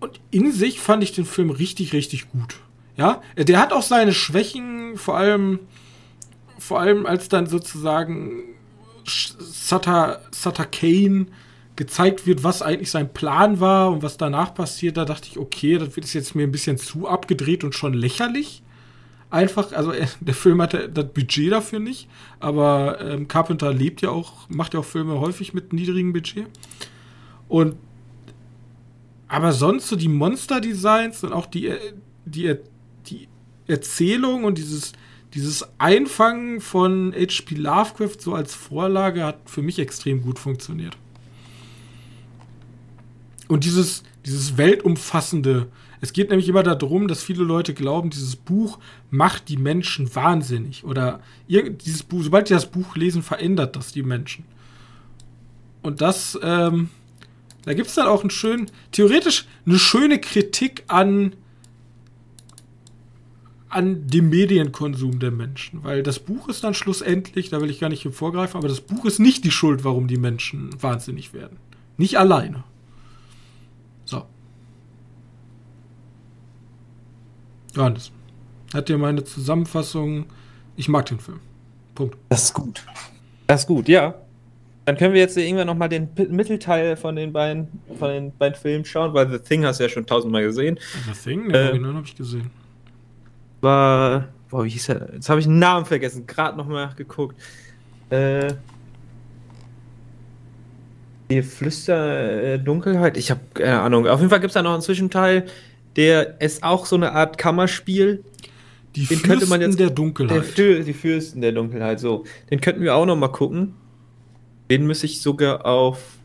[0.00, 2.56] Und in sich fand ich den Film richtig, richtig gut.
[2.96, 5.60] Ja, der hat auch seine Schwächen, vor allem,
[6.58, 8.42] vor allem als dann sozusagen
[9.04, 11.26] Sutter, Sutter Kane
[11.76, 15.76] gezeigt wird, was eigentlich sein Plan war und was danach passiert, da dachte ich, okay,
[15.78, 18.62] das wird jetzt mir ein bisschen zu abgedreht und schon lächerlich.
[19.28, 22.08] Einfach, also der Film hatte das Budget dafür nicht,
[22.40, 26.46] aber ähm, Carpenter lebt ja auch, macht ja auch Filme häufig mit niedrigem Budget.
[27.48, 27.76] Und
[29.28, 31.72] Aber sonst so die Monster-Designs und auch die,
[32.24, 32.54] die,
[33.06, 33.28] die
[33.66, 34.92] Erzählung und dieses,
[35.34, 37.56] dieses Einfangen von H.P.
[37.56, 40.96] Lovecraft so als Vorlage hat für mich extrem gut funktioniert.
[43.48, 45.68] Und dieses, dieses weltumfassende,
[46.00, 48.78] es geht nämlich immer darum, dass viele Leute glauben, dieses Buch
[49.10, 50.84] macht die Menschen wahnsinnig.
[50.84, 54.44] Oder dieses Buch, sobald die das Buch lesen, verändert das die Menschen.
[55.82, 56.90] Und das, ähm,
[57.66, 61.34] da gibt es dann auch einen schönen, theoretisch eine schöne Kritik an,
[63.68, 65.82] an dem Medienkonsum der Menschen.
[65.82, 69.04] Weil das Buch ist dann schlussendlich, da will ich gar nicht vorgreifen, aber das Buch
[69.04, 71.58] ist nicht die Schuld, warum die Menschen wahnsinnig werden.
[71.96, 72.62] Nicht alleine.
[74.04, 74.26] So.
[77.74, 78.12] Johannes,
[78.72, 80.26] hat dir meine Zusammenfassung.
[80.76, 81.40] Ich mag den Film.
[81.96, 82.16] Punkt.
[82.28, 82.86] Das ist gut.
[83.48, 84.14] Das ist gut, ja.
[84.86, 87.66] Dann können wir jetzt irgendwann nochmal den Mittelteil von den beiden,
[87.98, 90.78] von den beiden Filmen schauen, weil The Thing hast du ja schon tausendmal gesehen.
[91.06, 91.48] The Thing?
[91.48, 92.50] Ne, äh, habe ich gesehen.
[93.60, 94.28] War.
[94.48, 95.12] Boah, wie hieß er?
[95.12, 97.36] Jetzt habe ich einen Namen vergessen, gerade nochmal nachgeguckt.
[98.10, 98.54] Äh.
[101.30, 103.16] Die Flüster äh, Dunkelheit.
[103.16, 104.06] Ich habe keine Ahnung.
[104.06, 105.46] Auf jeden Fall gibt es da noch einen Zwischenteil,
[105.96, 108.22] der ist auch so eine Art Kammerspiel.
[108.94, 110.56] Die den Fürsten könnte man jetzt, der Dunkelheit.
[110.56, 112.22] Der, die Fürsten der Dunkelheit, so.
[112.52, 113.74] Den könnten wir auch noch mal gucken.
[114.70, 116.18] Den müsste ich sogar auf.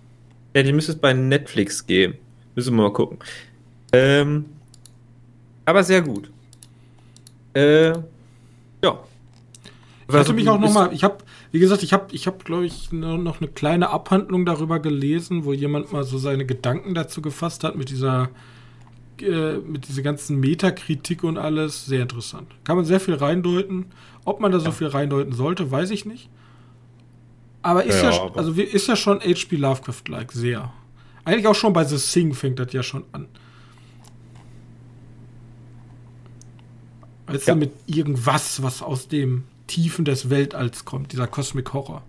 [0.56, 2.16] Ja, den müsste es bei Netflix geben.
[2.56, 3.20] Müssen wir mal gucken.
[3.94, 4.46] Ähm,
[5.66, 6.30] aber sehr gut.
[7.54, 9.00] Äh, ja.
[10.10, 11.20] Ich hatte mich auch noch mal, ich habe,
[11.52, 15.54] wie gesagt, ich habe, ich habe, glaube ich, noch eine kleine Abhandlung darüber gelesen, wo
[15.54, 18.30] jemand mal so seine Gedanken dazu gefasst hat mit dieser,
[19.22, 21.86] äh, mit dieser ganzen Metakritik und alles.
[21.86, 22.48] Sehr interessant.
[22.66, 23.86] Kann man sehr viel reindeuten.
[24.26, 26.30] Ob man da so viel reindeuten sollte, weiß ich nicht.
[27.62, 29.56] Aber ist ja, ja also ist ja schon H.P.
[29.56, 30.74] Lovecraft-like, sehr.
[31.24, 33.28] Eigentlich auch schon bei The Sing fängt das ja schon an.
[37.28, 37.56] Als ja.
[37.56, 42.04] mit irgendwas, was aus dem Tiefen des Weltalls kommt, dieser Cosmic Horror.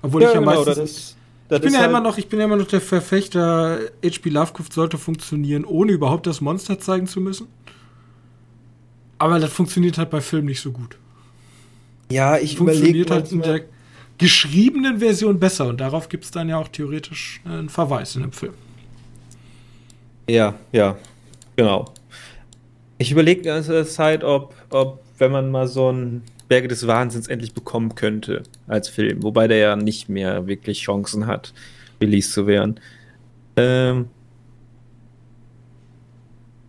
[0.00, 0.76] Obwohl ja, ich ja genau, meistens.
[0.76, 1.16] Das ist,
[1.48, 4.30] das ich bin ja halt immer noch, ich bin ja immer noch der Verfechter, H.P.
[4.30, 7.48] Lovecraft sollte funktionieren, ohne überhaupt das Monster zeigen zu müssen.
[9.18, 10.96] Aber das funktioniert halt bei Filmen nicht so gut.
[12.10, 13.64] Ja, ich überlege halt in der
[14.18, 15.66] geschriebenen Version besser.
[15.66, 18.54] Und darauf gibt es dann ja auch theoretisch einen Verweis in dem Film.
[20.28, 20.96] Ja, ja,
[21.56, 21.86] genau.
[22.98, 27.28] Ich überlege die ganze Zeit, ob, ob, wenn man mal so ein Berge des Wahnsinns
[27.28, 31.54] endlich bekommen könnte als Film, wobei der ja nicht mehr wirklich Chancen hat,
[32.00, 32.80] released zu werden.
[33.56, 34.08] Ähm,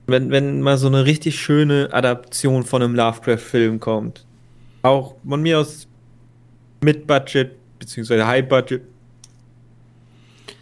[0.08, 4.26] wenn, wenn mal so eine richtig schöne Adaption von einem Lovecraft-Film kommt,
[4.82, 5.89] auch von mir aus
[6.82, 8.82] mit Budget, beziehungsweise High Budget.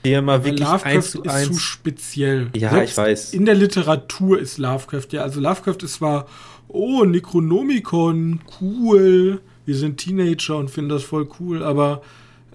[0.03, 1.41] Der mal wirklich Lovecraft eins zu eins.
[1.41, 2.49] ist zu speziell.
[2.55, 3.33] Ja, Selbst ich weiß.
[3.33, 6.27] In der Literatur ist Lovecraft ja, also Lovecraft ist zwar,
[6.67, 12.01] oh, Necronomicon, cool, wir sind Teenager und finden das voll cool, aber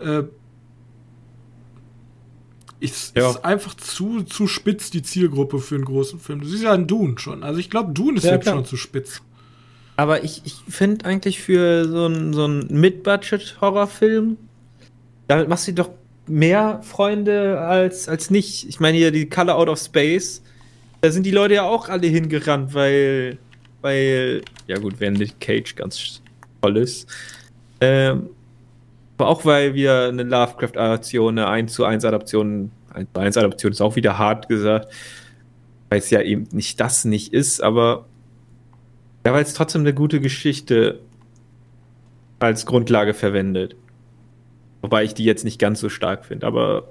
[0.00, 0.22] äh,
[2.80, 3.30] ist, ja.
[3.30, 6.40] ist einfach zu, zu spitz die Zielgruppe für einen großen Film.
[6.40, 7.44] Du siehst ja einen Dune schon.
[7.44, 8.56] Also ich glaube, Dune ist ja, jetzt klar.
[8.56, 9.22] schon zu spitz.
[9.96, 14.36] Aber ich, ich finde eigentlich für so einen so Mid-Budget-Horrorfilm,
[15.28, 15.90] damit machst du doch
[16.26, 18.68] mehr Freunde als, als nicht.
[18.68, 20.42] Ich meine hier die Color Out of Space,
[21.00, 23.38] da sind die Leute ja auch alle hingerannt, weil,
[23.80, 26.22] weil, ja gut, wenn Nick Cage ganz
[26.62, 27.08] toll ist.
[27.80, 28.30] Ähm,
[29.18, 33.72] aber auch weil wir eine Lovecraft-Adaption, eine 1 zu 1 Adaption, 1 zu 1 Adaption
[33.72, 34.92] ist auch wieder hart gesagt,
[35.90, 38.06] weil es ja eben nicht das nicht ist, aber
[39.24, 41.00] ja, weil es trotzdem eine gute Geschichte
[42.38, 43.76] als Grundlage verwendet.
[44.80, 46.88] Wobei ich die jetzt nicht ganz so stark finde, aber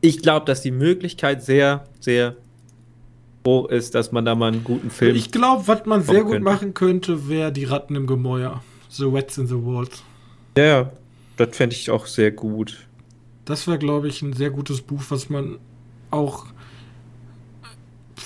[0.00, 2.36] ich glaube, dass die Möglichkeit sehr, sehr
[3.46, 5.16] hoch ist, dass man da mal einen guten Film.
[5.16, 6.44] Ich glaube, was man sehr gut könnte.
[6.44, 8.62] machen könnte, wäre die Ratten im Gemäuer.
[8.90, 10.02] The Rats in the Walls.
[10.56, 10.92] Ja,
[11.36, 12.86] das fände ich auch sehr gut.
[13.44, 15.58] Das wäre, glaube ich, ein sehr gutes Buch, was man
[16.10, 16.46] auch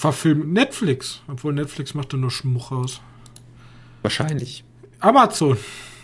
[0.03, 1.23] verfilmt Netflix.
[1.29, 3.01] Obwohl Netflix macht da nur Schmuch aus.
[4.03, 4.65] Wahrscheinlich.
[4.99, 5.57] Amazon.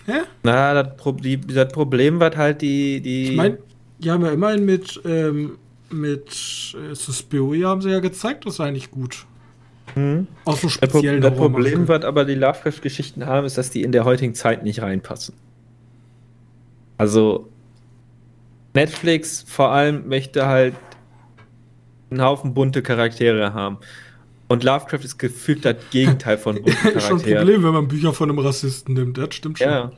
[0.07, 0.23] Ja?
[0.45, 3.01] Na, das, Pro die, das Problem war halt die.
[3.01, 3.59] die ich meine,
[3.99, 5.59] die haben ja immerhin mit, ähm,
[5.91, 9.27] mit äh, Suspiria haben sie ja gezeigt, das war eigentlich gut.
[9.97, 10.29] Mhm.
[10.45, 11.19] Auch so speziell.
[11.19, 14.35] Das, Pro das Problem, was aber die Lovecraft-Geschichten haben, ist, dass die in der heutigen
[14.35, 15.35] Zeit nicht reinpassen.
[16.99, 17.49] Also,
[18.75, 20.75] Netflix vor allem möchte halt
[22.11, 23.79] einen Haufen bunte Charaktere haben.
[24.49, 27.01] Und Lovecraft ist gefühlt das Gegenteil von bunten Charakteren.
[27.03, 29.19] schon ein Problem, wenn man Bücher von einem Rassisten nimmt.
[29.19, 29.69] Das stimmt schon.
[29.69, 29.93] Ja.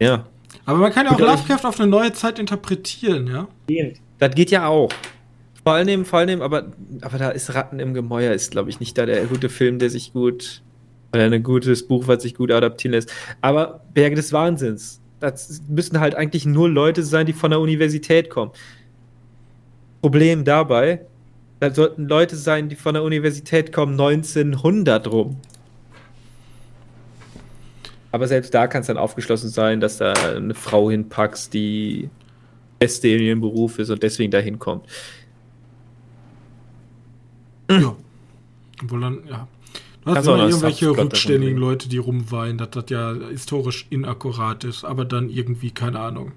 [0.00, 0.26] Ja.
[0.64, 3.48] Aber man kann ja auch Lovecraft auf eine neue Zeit interpretieren, ja?
[4.18, 4.90] Das geht ja auch.
[5.62, 8.96] Vor allem, vor allem, aber, aber da ist Ratten im Gemäuer, ist, glaube ich, nicht
[8.96, 10.62] da der gute Film, der sich gut,
[11.12, 13.12] oder ein gutes Buch, was sich gut adaptieren lässt.
[13.40, 18.30] Aber Berge des Wahnsinns, das müssen halt eigentlich nur Leute sein, die von der Universität
[18.30, 18.52] kommen.
[20.00, 21.02] Problem dabei,
[21.60, 25.36] da sollten Leute sein, die von der Universität kommen, 1900 rum.
[28.10, 32.08] Aber selbst da kann es dann aufgeschlossen sein, dass da eine Frau hinpackst, die
[32.78, 34.86] Beste in ihrem Beruf ist und deswegen da hinkommt.
[37.70, 37.96] Ja.
[38.82, 39.48] Obwohl dann, ja.
[40.04, 45.04] Du hast immer irgendwelche rückständigen Leute, die rumweinen, dass das ja historisch inakkurat ist, aber
[45.04, 46.32] dann irgendwie, keine Ahnung,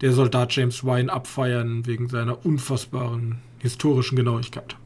[0.00, 4.76] der Soldat James Ryan abfeiern wegen seiner unfassbaren historischen Genauigkeit.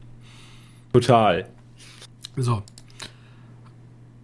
[0.93, 1.49] Total.
[2.35, 2.63] So.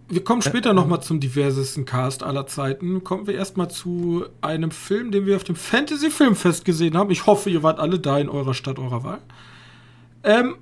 [0.08, 3.04] Wir kommen später nochmal zum diversesten Cast aller Zeiten.
[3.04, 7.12] Kommen wir erstmal zu einem Film, den wir auf dem Fantasy Filmfest gesehen haben.
[7.12, 9.20] Ich hoffe, ihr wart alle da in eurer Stadt eurer Wahl.
[10.24, 10.56] Ähm,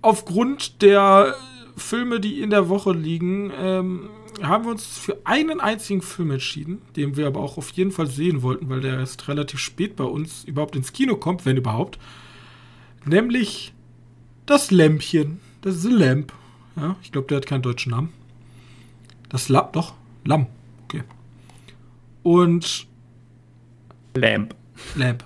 [0.00, 1.34] aufgrund der
[1.76, 4.08] Filme, die in der Woche liegen, ähm,
[4.42, 8.06] haben wir uns für einen einzigen Film entschieden, den wir aber auch auf jeden Fall
[8.06, 11.98] sehen wollten, weil der erst relativ spät bei uns überhaupt ins Kino kommt, wenn überhaupt.
[13.04, 13.74] Nämlich
[14.46, 16.32] das Lämpchen, das The Lamp.
[16.76, 18.12] Ja, ich glaube, der hat keinen deutschen Namen.
[19.28, 20.46] Das Lamm, doch, Lamm.
[20.84, 21.02] Okay.
[22.22, 22.86] Und
[24.14, 24.54] Lamp.
[24.96, 25.24] Lamp.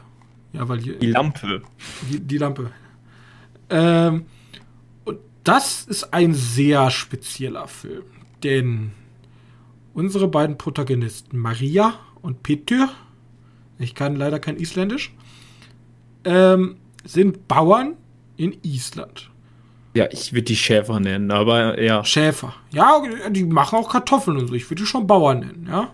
[0.53, 0.99] Ja, weil hier.
[0.99, 1.62] Die Lampe.
[2.11, 2.71] Die, die Lampe.
[3.71, 4.27] Ähm,
[5.05, 8.05] und das ist ein sehr spezieller Film.
[8.43, 8.93] Denn
[9.95, 12.91] unsere beiden Protagonisten, Maria und Peter,
[13.79, 15.12] ich kann leider kein Isländisch,
[16.25, 17.95] ähm, sind Bauern
[18.37, 19.31] in Island.
[19.95, 22.05] Ja, ich würde die Schäfer nennen, aber ja.
[22.05, 22.55] Schäfer.
[22.71, 24.55] Ja, die machen auch Kartoffeln und so.
[24.55, 25.91] Ich würde die schon Bauern nennen, ja.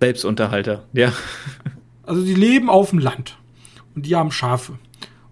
[0.00, 1.12] Selbstunterhalter, ja.
[2.06, 3.38] Also die leben auf dem Land
[3.94, 4.78] und die haben Schafe.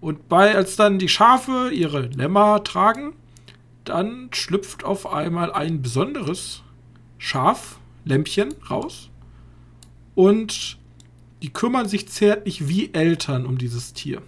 [0.01, 3.13] Und bei, als dann die Schafe ihre Lämmer tragen,
[3.85, 6.63] dann schlüpft auf einmal ein besonderes
[7.19, 9.11] Schaf, Lämpchen, raus.
[10.15, 10.79] Und
[11.43, 14.23] die kümmern sich zärtlich wie Eltern um dieses Tier.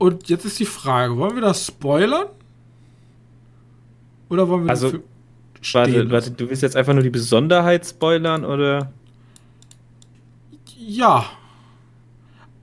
[0.00, 2.28] Und jetzt ist die Frage, wollen wir das spoilern?
[4.30, 4.94] Oder wollen wir also,
[5.74, 8.90] warte, warte, du willst jetzt einfach nur die Besonderheit spoilern, oder?
[10.78, 11.26] Ja.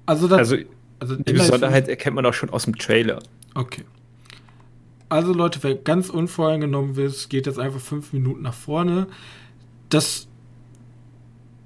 [0.08, 0.56] Also, das, also
[0.98, 3.20] also die Besonderheit erkennt man auch schon aus dem Trailer.
[3.54, 3.84] Okay.
[5.08, 9.06] Also Leute, wer ganz unvoreingenommen ist, geht jetzt einfach fünf Minuten nach vorne.
[9.90, 10.28] Das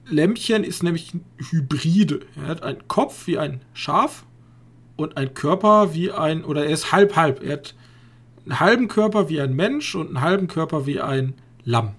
[0.05, 2.19] Lämpchen ist nämlich ein Hybride.
[2.35, 4.25] Er hat einen Kopf wie ein Schaf
[5.01, 7.43] und einen Körper wie ein, oder er ist halb-halb.
[7.43, 7.75] Er hat
[8.45, 11.91] einen halben Körper wie ein Mensch und einen halben Körper wie ein Lamm.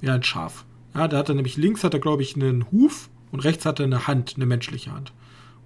[0.00, 0.64] Wie ein Schaf.
[0.94, 3.80] Ja, da hat er nämlich links hat er, glaube ich, einen Huf und rechts hat
[3.80, 5.12] er eine Hand, eine menschliche Hand.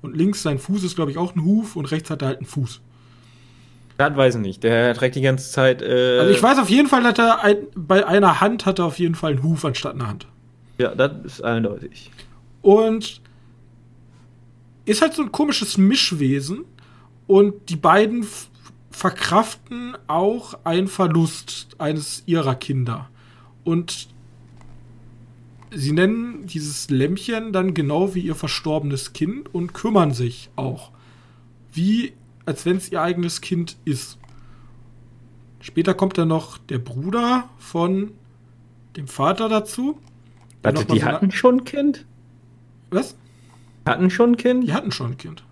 [0.02, 2.38] Und links sein Fuß ist, glaube ich, auch ein Huf und rechts hat er halt
[2.38, 2.80] einen Fuß.
[3.98, 4.62] Das weiß ich nicht.
[4.62, 5.82] Der trägt die ganze Zeit.
[5.82, 8.84] Äh also ich weiß auf jeden Fall, dass er ein, bei einer Hand hat er
[8.84, 10.26] auf jeden Fall einen Huf anstatt einer Hand.
[10.78, 12.10] Ja, das ist eindeutig.
[12.60, 13.22] Und
[14.86, 16.64] ist halt so ein komisches Mischwesen
[17.26, 18.26] und die beiden
[18.90, 23.10] verkraften auch einen Verlust eines ihrer Kinder.
[23.64, 24.08] Und
[25.70, 30.92] sie nennen dieses Lämpchen dann genau wie ihr verstorbenes Kind und kümmern sich auch.
[31.72, 32.14] Wie
[32.46, 34.18] als wenn es ihr eigenes Kind ist.
[35.60, 38.12] Später kommt dann noch der Bruder von
[38.96, 39.98] dem Vater dazu.
[40.62, 42.06] Warte, die hatten schon ein Kind?
[42.90, 43.16] Was?
[43.86, 44.64] Hatten schon ein Kind?
[44.64, 45.44] Die hatten schon ein Kind.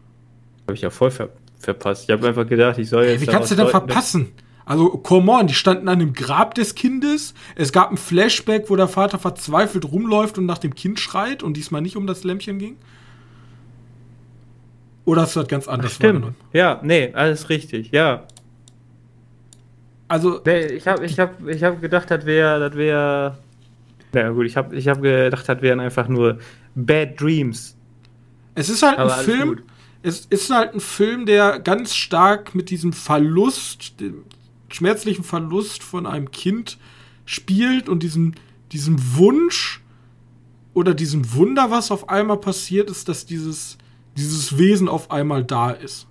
[0.62, 2.04] Habe ich ja voll ver verpasst.
[2.04, 3.22] Ich habe einfach gedacht, ich soll jetzt.
[3.22, 4.32] Wie kannst du denn verpassen?
[4.66, 7.34] Also, come on, die standen an dem Grab des Kindes.
[7.54, 11.56] Es gab ein Flashback, wo der Vater verzweifelt rumläuft und nach dem Kind schreit und
[11.56, 12.76] diesmal nicht um das Lämpchen ging.
[15.04, 16.34] Oder hast du das ganz anders Stimmt.
[16.52, 18.24] Ja, nee, alles richtig, ja.
[20.08, 20.40] Also.
[20.46, 22.58] Nee, ich habe ich hab, ich hab gedacht, das wäre.
[22.60, 23.36] Das wär,
[24.14, 26.38] ja, gut, ich habe ich hab gedacht, das wären einfach nur
[26.74, 27.73] Bad Dreams.
[28.54, 29.48] Es ist halt Aber ein Film.
[29.48, 29.62] Gut.
[30.02, 34.24] Es ist halt ein Film, der ganz stark mit diesem Verlust, dem
[34.68, 36.78] schmerzlichen Verlust von einem Kind
[37.24, 38.34] spielt und diesem,
[38.72, 39.82] diesem Wunsch
[40.74, 43.78] oder diesem Wunder, was auf einmal passiert ist, dass dieses
[44.16, 46.06] dieses Wesen auf einmal da ist.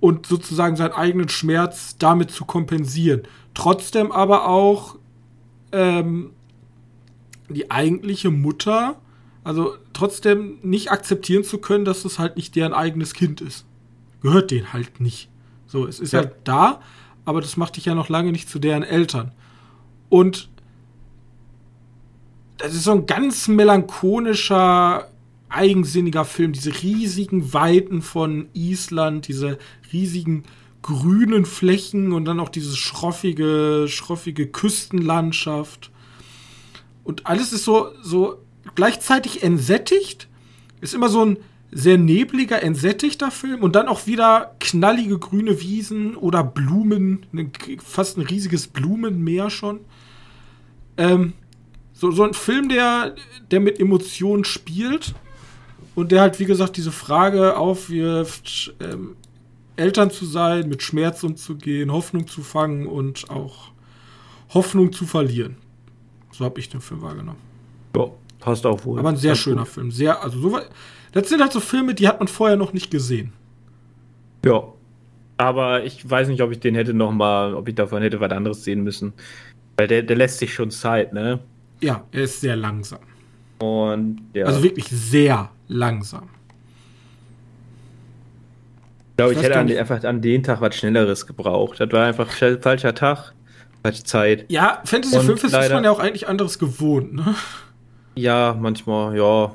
[0.00, 3.22] Und sozusagen seinen eigenen Schmerz damit zu kompensieren.
[3.54, 4.96] Trotzdem aber auch
[5.72, 6.32] ähm,
[7.48, 9.00] die eigentliche Mutter,
[9.44, 13.66] also trotzdem nicht akzeptieren zu können, dass es halt nicht deren eigenes Kind ist.
[14.22, 15.28] Gehört denen halt nicht.
[15.66, 16.20] So, es ist ja.
[16.20, 16.80] halt da,
[17.26, 19.32] aber das macht dich ja noch lange nicht zu deren Eltern.
[20.08, 20.48] Und
[22.56, 25.08] das ist so ein ganz melancholischer
[25.50, 26.52] eigensinniger Film.
[26.52, 29.58] Diese riesigen Weiten von Island, diese
[29.92, 30.44] riesigen
[30.82, 35.90] grünen Flächen und dann auch diese schroffige, schroffige Küstenlandschaft.
[37.04, 38.43] Und alles ist so, so
[38.74, 40.28] gleichzeitig entsättigt.
[40.80, 41.38] Ist immer so ein
[41.70, 47.50] sehr nebliger, entsättigter Film und dann auch wieder knallige grüne Wiesen oder Blumen, ne,
[47.84, 49.80] fast ein riesiges Blumenmeer schon.
[50.96, 51.32] Ähm,
[51.92, 53.16] so, so ein Film, der,
[53.50, 55.14] der mit Emotionen spielt
[55.94, 59.16] und der halt, wie gesagt, diese Frage aufwirft, ähm,
[59.76, 63.72] Eltern zu sein, mit Schmerz umzugehen, Hoffnung zu fangen und auch
[64.50, 65.56] Hoffnung zu verlieren.
[66.30, 67.40] So habe ich den Film wahrgenommen.
[67.96, 68.10] Ja,
[68.44, 68.98] passt auch wohl.
[68.98, 69.68] Aber ein sehr Passt schöner gut.
[69.68, 69.90] Film.
[69.90, 70.58] Sehr, also so,
[71.12, 73.32] das sind halt so Filme, die hat man vorher noch nicht gesehen.
[74.44, 74.62] Ja.
[75.36, 78.30] Aber ich weiß nicht, ob ich den hätte noch mal, ob ich davon hätte was
[78.30, 79.12] anderes sehen müssen.
[79.76, 81.40] Weil der, der lässt sich schon Zeit, ne?
[81.80, 83.00] Ja, er ist sehr langsam.
[83.58, 84.44] Und ja.
[84.46, 86.28] Also wirklich sehr langsam.
[89.10, 91.80] ich glaube, ich hätte an, einfach an den Tag was Schnelleres gebraucht.
[91.80, 93.32] Das war einfach sch- falscher Tag,
[93.82, 94.44] falsche Zeit.
[94.48, 97.34] Ja, Fantasy Und Filmfest ist man ja auch eigentlich anderes gewohnt, ne?
[98.14, 99.54] Ja, manchmal, ja.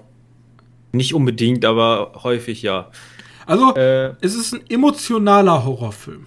[0.91, 2.89] Nicht unbedingt, aber häufig ja.
[3.45, 6.25] Also, Äh, es ist ein emotionaler Horrorfilm.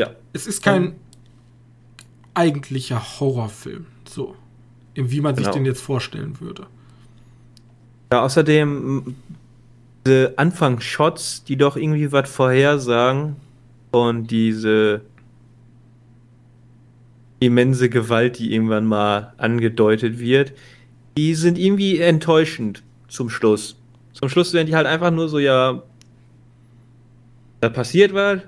[0.00, 0.10] ja.
[0.32, 0.94] Es ist kein
[2.34, 3.86] eigentlicher Horrorfilm.
[4.08, 4.34] So.
[4.94, 5.54] Wie man sich Genau.
[5.56, 6.66] den jetzt vorstellen würde.
[8.12, 9.14] Ja, außerdem
[10.06, 13.36] diese Anfangsshots, die doch irgendwie was vorhersagen
[13.92, 15.02] und diese
[17.40, 20.52] immense Gewalt, die irgendwann mal angedeutet wird,
[21.16, 23.76] die sind irgendwie enttäuschend zum Schluss.
[24.12, 25.82] Zum Schluss werden die halt einfach nur so, ja,
[27.60, 28.40] da passiert was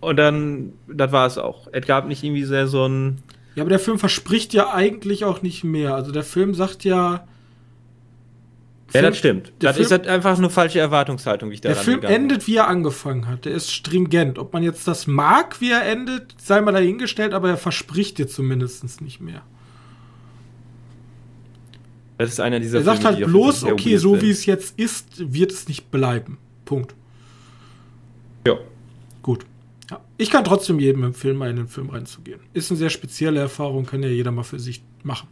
[0.00, 1.68] und dann, das war es auch.
[1.72, 3.22] Es gab nicht irgendwie sehr so ein
[3.54, 5.94] Ja, aber der Film verspricht ja eigentlich auch nicht mehr.
[5.94, 7.26] Also der Film sagt ja.
[8.92, 9.52] Ja, Film- das stimmt.
[9.60, 12.56] Das Film, ist halt einfach eine falsche Erwartungshaltung, wie ich da der Film endet, wie
[12.56, 13.44] er angefangen hat.
[13.44, 14.38] Der ist stringent.
[14.38, 18.26] Ob man jetzt das mag, wie er endet, sei mal dahingestellt, aber er verspricht dir
[18.26, 19.42] zumindest nicht mehr.
[22.20, 25.32] Das ist einer dieser Er sagt Filme, halt bloß, okay, so wie es jetzt ist,
[25.32, 26.36] wird es nicht bleiben.
[26.66, 26.94] Punkt.
[28.46, 28.58] Ja.
[29.22, 29.46] Gut.
[29.90, 30.00] Ja.
[30.18, 32.40] Ich kann trotzdem jedem empfehlen, mal in den Film reinzugehen.
[32.52, 35.28] Ist eine sehr spezielle Erfahrung, kann ja jeder mal für sich machen.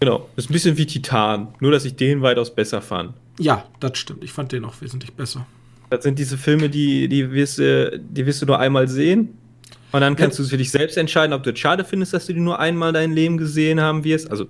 [0.00, 0.28] Genau.
[0.36, 3.14] Ist ein bisschen wie Titan, nur dass ich den weitaus besser fand.
[3.38, 4.22] Ja, das stimmt.
[4.22, 5.46] Ich fand den auch wesentlich besser.
[5.88, 9.38] Das sind diese Filme, die, die, wirst, du, die wirst du nur einmal sehen.
[9.92, 10.44] Und dann kannst Ja.
[10.44, 12.92] du für dich selbst entscheiden, ob du es schade findest, dass du die nur einmal
[12.92, 14.30] dein Leben gesehen haben wirst.
[14.30, 14.48] Also,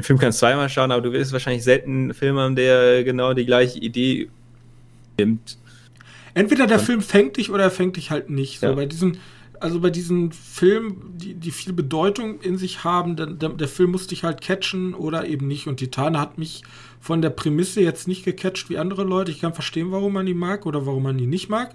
[0.00, 3.04] den Film kannst du zweimal schauen, aber du wirst wahrscheinlich selten einen Film haben, der
[3.04, 4.28] genau die gleiche Idee
[5.18, 5.58] nimmt.
[6.34, 8.60] Entweder der Film fängt dich oder er fängt dich halt nicht.
[8.60, 8.72] So Ja.
[8.72, 9.18] bei diesen,
[9.58, 13.90] also bei diesen Filmen, die, die viel Bedeutung in sich haben, dann, der, der Film
[13.90, 15.66] muss dich halt catchen oder eben nicht.
[15.66, 16.62] Und Titan hat mich
[17.00, 19.30] von der Prämisse jetzt nicht gecatcht wie andere Leute.
[19.32, 21.74] Ich kann verstehen, warum man ihn mag oder warum man ihn nicht mag.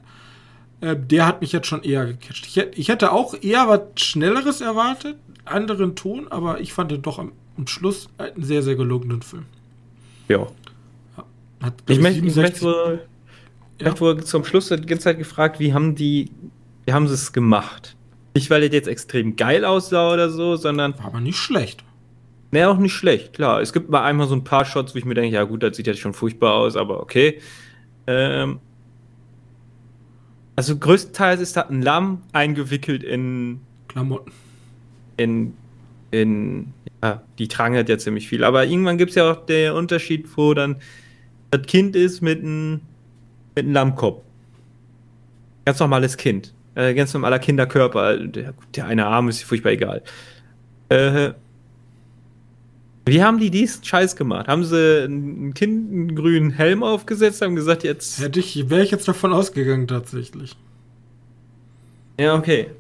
[0.82, 2.48] Äh, der hat mich jetzt schon eher gecatcht.
[2.48, 7.20] Ich, ich hätte auch eher was Schnelleres erwartet, anderen Ton, aber ich fand den doch
[7.20, 9.46] am, am Schluss einen sehr, sehr gelungenen Film.
[10.28, 10.48] Ja.
[11.62, 13.08] Hat, Ich möchte ich 67 möchte wohl,
[13.78, 16.32] ich möchte wohl zum Schluss die ganze Zeit gefragt, wie haben die,
[16.86, 17.96] wie haben sie es gemacht?
[18.36, 21.84] Nicht, weil das jetzt extrem geil aussah oder so, sondern, war aber nicht schlecht.
[22.52, 23.62] ne, auch nicht schlecht, klar.
[23.62, 25.78] Es gibt mal einmal so ein paar Shots, wo ich mir denke, ja gut, das
[25.78, 27.40] sieht jetzt schon furchtbar aus, aber okay.
[28.08, 28.60] Ähm,
[30.56, 34.32] also größtenteils ist da ein Lamm eingewickelt in, Klamotten.
[35.18, 35.54] in,
[36.12, 36.74] in,
[37.06, 38.44] ja, die tragen halt ja ziemlich viel.
[38.44, 40.78] Aber irgendwann gibt es ja auch den Unterschied, wo dann
[41.52, 42.82] das Kind ist mit einem
[43.56, 44.24] mit einem Lammkopf.
[45.66, 46.54] Ganz normales Kind.
[46.76, 48.18] Äh, ganz normaler Kinderkörper.
[48.18, 50.04] Der, der eine Arm ist furchtbar egal.
[50.90, 51.32] Äh,
[53.08, 54.48] wie haben die diesen Scheiß gemacht?
[54.48, 58.20] Haben sie ein Kind einen grünen Helm aufgesetzt, haben gesagt, jetzt.
[58.20, 60.56] Hätte ich, wäre ich jetzt davon ausgegangen, tatsächlich.
[62.20, 62.72] Ja, okay.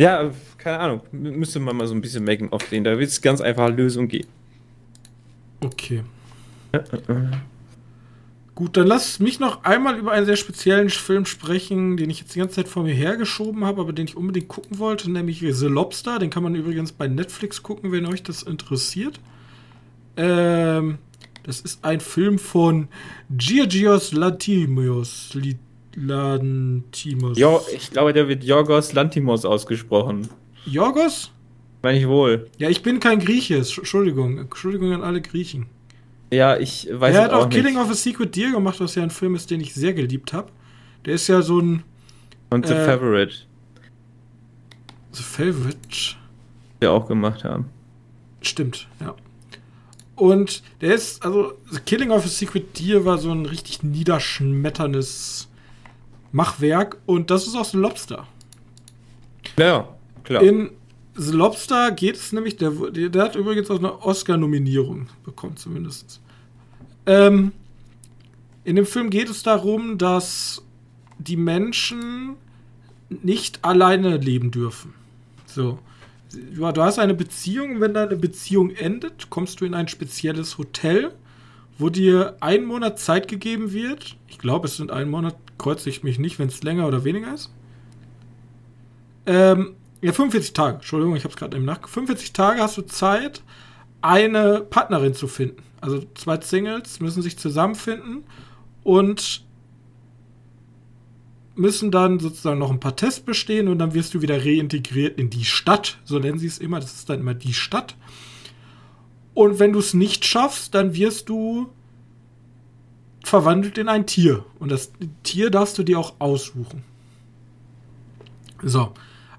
[0.00, 1.02] Ja, keine Ahnung.
[1.12, 2.84] Müsste man mal so ein bisschen Making-of sehen.
[2.84, 4.28] Da wird es ganz einfache Lösung geben.
[5.62, 6.02] Okay.
[8.54, 12.34] Gut, dann lass mich noch einmal über einen sehr speziellen Film sprechen, den ich jetzt
[12.34, 15.66] die ganze Zeit vor mir hergeschoben habe, aber den ich unbedingt gucken wollte, nämlich The
[15.66, 16.18] Lobster.
[16.18, 19.20] Den kann man übrigens bei Netflix gucken, wenn euch das interessiert.
[20.16, 20.96] Ähm,
[21.42, 22.88] das ist ein Film von
[23.30, 25.34] Georgios Lantimos.
[25.34, 25.58] Li-
[25.94, 27.38] Lantimos.
[27.38, 30.28] Jo, ich glaube, der wird Jorgos Lantimos ausgesprochen.
[30.66, 31.32] Jorgos?
[31.82, 32.48] Meine ich wohl.
[32.58, 33.56] Ja, ich bin kein Grieche.
[33.56, 34.38] Entschuldigung.
[34.38, 35.66] Entschuldigung an alle Griechen.
[36.32, 37.82] Ja, ich weiß er es hat auch auch Killing nicht.
[37.82, 40.52] of a Secret Deer gemacht, was ja ein Film ist, den ich sehr geliebt habe.
[41.04, 41.82] Der ist ja so ein
[42.50, 43.34] Und The äh, Favorite,
[45.12, 46.16] The Favorite.
[46.80, 47.66] der auch gemacht haben.
[48.42, 49.14] Stimmt, ja.
[50.14, 55.48] Und der ist, also, The Killing of a Secret Deer war so ein richtig niederschmetterndes
[56.32, 56.98] Machwerk.
[57.06, 58.26] Und das ist auch The Lobster.
[59.58, 59.88] Ja,
[60.24, 60.42] klar.
[60.42, 60.70] In
[61.14, 66.20] The Lobster geht es nämlich, der, der hat übrigens auch eine Oscar-Nominierung bekommen, zumindest.
[67.06, 67.52] Ähm,
[68.64, 70.62] in dem Film geht es darum, dass
[71.18, 72.36] die Menschen
[73.08, 74.94] nicht alleine leben dürfen.
[75.46, 75.78] So.
[76.54, 81.10] Du hast eine Beziehung, wenn deine Beziehung endet, kommst du in ein spezielles Hotel,
[81.76, 84.16] wo dir ein Monat Zeit gegeben wird.
[84.28, 87.32] Ich glaube, es sind ein Monat, kreuze ich mich nicht, wenn es länger oder weniger
[87.32, 87.50] ist.
[89.26, 91.86] Ähm, ja, 45 Tage, Entschuldigung, ich habe es gerade im Nach.
[91.86, 93.42] 45 Tage hast du Zeit,
[94.00, 95.62] eine Partnerin zu finden.
[95.80, 98.24] Also zwei Singles müssen sich zusammenfinden
[98.82, 99.44] und
[101.54, 105.28] müssen dann sozusagen noch ein paar Tests bestehen und dann wirst du wieder reintegriert in
[105.28, 105.98] die Stadt.
[106.04, 106.80] So nennen sie es immer.
[106.80, 107.96] Das ist dann immer die Stadt.
[109.34, 111.70] Und wenn du es nicht schaffst, dann wirst du
[113.24, 114.44] verwandelt in ein Tier.
[114.58, 114.92] Und das
[115.22, 116.82] Tier darfst du dir auch aussuchen.
[118.62, 118.92] So.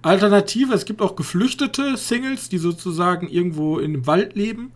[0.03, 4.71] Alternative, es gibt auch geflüchtete Singles, die sozusagen irgendwo im Wald leben.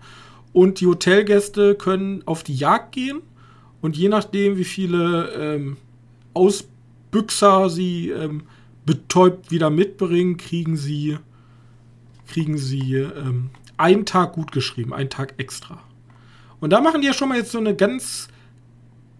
[0.53, 3.21] Und die Hotelgäste können auf die Jagd gehen.
[3.81, 5.77] Und je nachdem, wie viele ähm,
[6.33, 8.43] Ausbüchser sie ähm,
[8.85, 11.17] betäubt wieder mitbringen, kriegen sie,
[12.27, 15.81] kriegen sie ähm, einen Tag gut geschrieben, einen Tag extra.
[16.59, 18.27] Und da machen die ja schon mal jetzt so eine ganz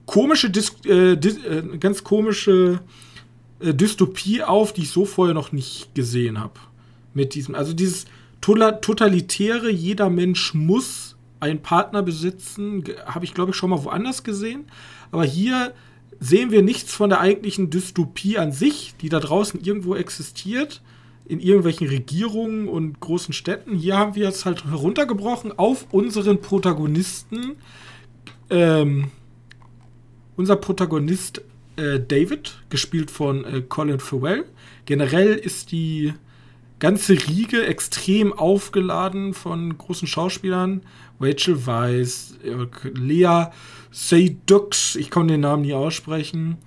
[0.06, 2.80] komische, Dis äh, Dis äh, ganz komische
[3.60, 6.60] äh, Dystopie auf, die ich so vorher noch nicht gesehen habe.
[7.14, 8.06] Mit diesem, also dieses
[8.42, 14.66] totalitäre, jeder Mensch muss einen Partner besitzen, habe ich glaube ich schon mal woanders gesehen.
[15.12, 15.74] Aber hier
[16.20, 20.82] sehen wir nichts von der eigentlichen Dystopie an sich, die da draußen irgendwo existiert,
[21.28, 23.76] in irgendwelchen Regierungen und großen Städten.
[23.76, 27.56] Hier haben wir es halt heruntergebrochen auf unseren Protagonisten.
[28.50, 29.12] Ähm,
[30.36, 31.42] unser Protagonist
[31.78, 34.46] äh, David, gespielt von äh, Colin Farrell.
[34.86, 36.14] Generell ist die
[36.80, 40.82] ganze Riege extrem aufgeladen von großen Schauspielern.
[41.20, 43.48] Rachel Weisz, äh, Lea
[43.92, 46.58] Seydoux, ich kann den Namen nie aussprechen.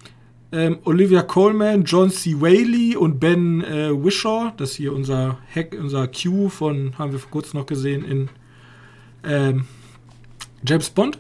[0.51, 2.41] Ähm, Olivia Coleman, John C.
[2.41, 7.31] Whaley und Ben äh, Wishaw, das hier unser Hack, unser Q von, haben wir vor
[7.31, 8.31] kurzem noch gesehen in
[9.25, 9.67] ähm,
[10.67, 11.19] James Bond.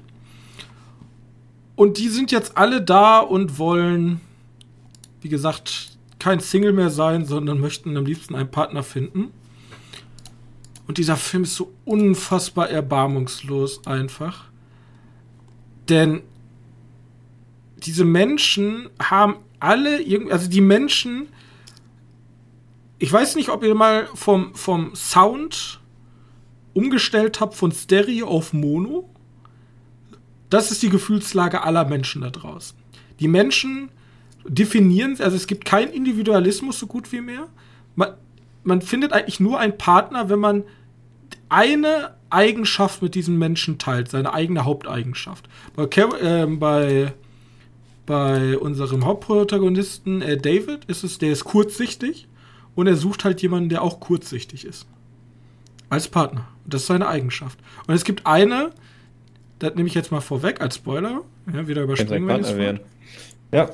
[1.79, 4.21] Und die sind jetzt alle da und wollen,
[5.21, 9.31] wie gesagt, kein Single mehr sein, sondern möchten am liebsten einen Partner finden.
[10.89, 14.47] Und dieser Film ist so unfassbar erbarmungslos einfach.
[15.89, 16.23] Denn
[17.77, 21.29] diese Menschen haben alle irgendwie, also die Menschen,
[22.99, 25.79] ich weiß nicht, ob ihr mal vom, vom Sound
[26.75, 29.09] umgestellt habt von Stereo auf Mono.
[30.51, 32.77] Das ist die Gefühlslage aller Menschen da draußen.
[33.21, 33.91] Die Menschen
[34.47, 37.49] definieren, also es gibt keinen Individualismus so gut wie mehr.
[37.97, 38.15] Man,
[38.63, 40.65] man findet eigentlich nur einen Partner, wenn man
[41.49, 45.49] eine Eigenschaft mit diesem Menschen teilt, seine eigene Haupteigenschaft.
[45.75, 47.13] Bei, äh, bei,
[48.07, 52.29] bei unserem Hauptprotagonisten äh, David ist es, der ist kurzsichtig
[52.75, 54.87] und er sucht halt jemanden, der auch kurzsichtig ist.
[55.91, 56.47] Als Partner.
[56.67, 57.59] Das ist seine Eigenschaft.
[57.87, 58.73] Und es gibt eine,
[59.59, 61.23] das nehme ich jetzt mal vorweg als Spoiler.
[61.53, 62.41] Ja, wieder überspringen, wenn
[62.75, 62.81] ich
[63.53, 63.71] Ja.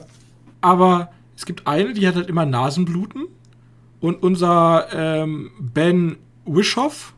[0.61, 3.27] Aber es gibt eine, die hat halt immer Nasenbluten.
[4.01, 7.15] Und unser ähm, Ben Wishoff,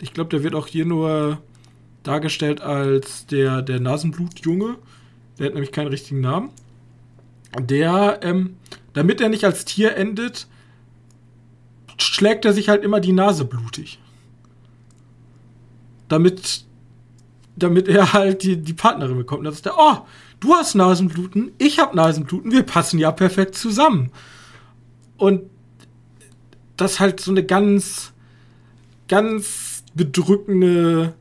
[0.00, 1.38] ich glaube, der wird auch hier nur
[2.02, 4.76] dargestellt als der, der Nasenblutjunge.
[5.38, 6.50] Der hat nämlich keinen richtigen Namen.
[7.58, 8.56] Der, ähm,
[8.92, 10.46] damit er nicht als Tier endet,
[11.98, 13.98] schlägt er sich halt immer die Nase blutig.
[16.08, 16.65] Damit
[17.56, 19.40] damit er halt die, die Partnerin bekommt.
[19.40, 19.98] Und dann ist der, oh,
[20.40, 24.10] du hast Nasenbluten, ich habe Nasenbluten, wir passen ja perfekt zusammen.
[25.16, 25.42] Und
[26.76, 28.12] das halt so eine ganz,
[29.08, 31.14] ganz bedrückende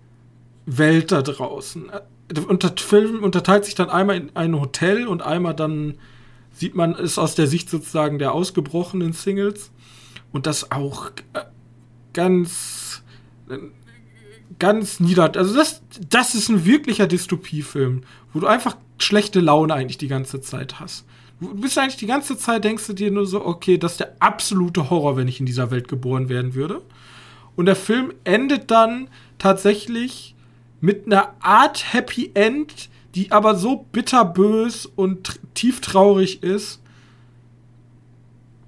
[0.66, 1.90] Welt da draußen.
[2.48, 5.96] Und der Film unterteilt sich dann einmal in ein Hotel und einmal dann
[6.52, 9.72] sieht man es aus der Sicht sozusagen der ausgebrochenen Singles.
[10.32, 11.42] Und das auch äh,
[12.14, 13.04] ganz
[14.60, 15.32] ganz nieder.
[15.36, 18.02] Also das, das ist ein wirklicher Dystopiefilm,
[18.34, 21.06] wo du einfach schlechte Laune eigentlich die ganze Zeit hast.
[21.40, 24.16] Du bist eigentlich die ganze Zeit, denkst du dir nur so, okay, das ist der
[24.20, 26.82] absolute Horror, wenn ich in dieser Welt geboren werden würde.
[27.56, 30.36] Und der Film endet dann tatsächlich
[30.80, 36.82] mit einer Art Happy End, die aber so bitterbös und tief traurig ist,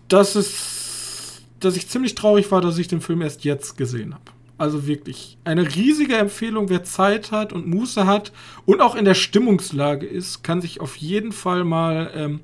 [0.08, 4.37] dass es, dass ich ziemlich traurig war, dass ich den Film erst jetzt gesehen habe.
[4.58, 8.32] Also wirklich eine riesige Empfehlung, wer Zeit hat und Muße hat
[8.66, 12.40] und auch in der Stimmungslage ist, kann sich auf jeden Fall mal ähm,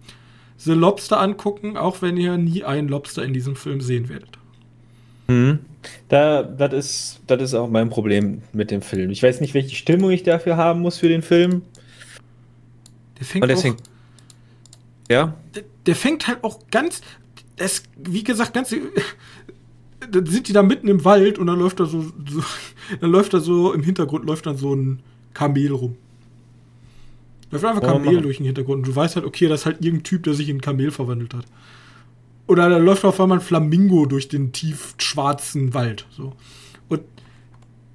[0.58, 4.38] The Lobster angucken, auch wenn ihr nie einen Lobster in diesem Film sehen werdet.
[5.28, 5.60] Mhm.
[6.08, 9.10] Da, das ist, das ist auch mein Problem mit dem Film.
[9.10, 11.64] Ich weiß nicht, welche Stimmung ich dafür haben muss für den Film.
[13.18, 13.76] Der fängt auch,
[15.10, 17.02] ja, der, der fängt halt auch ganz,
[17.58, 18.74] das, wie gesagt, ganz,
[20.12, 22.44] dann sind die da mitten im Wald und dann läuft da so, so
[23.02, 25.00] dann läuft da so im Hintergrund läuft dann so ein
[25.34, 25.96] Kamel rum.
[27.52, 28.24] Läuft einfach Oh, Kamel Mann.
[28.24, 30.50] durch den Hintergrund und du weißt halt, okay, das ist halt irgendein Typ, der sich
[30.50, 31.46] in Kamel verwandelt hat.
[32.48, 36.06] Oder da läuft auf einmal ein Flamingo durch den tief schwarzen Wald.
[36.12, 36.34] So.
[36.90, 37.02] Und,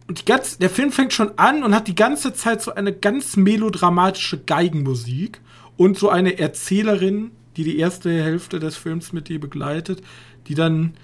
[0.06, 3.36] und ganze, der Film fängt schon an und hat die ganze Zeit so eine ganz
[3.36, 5.40] melodramatische Geigenmusik
[5.76, 10.02] und so eine Erzählerin, die die erste Hälfte des Films mit dir begleitet,
[10.46, 10.94] die dann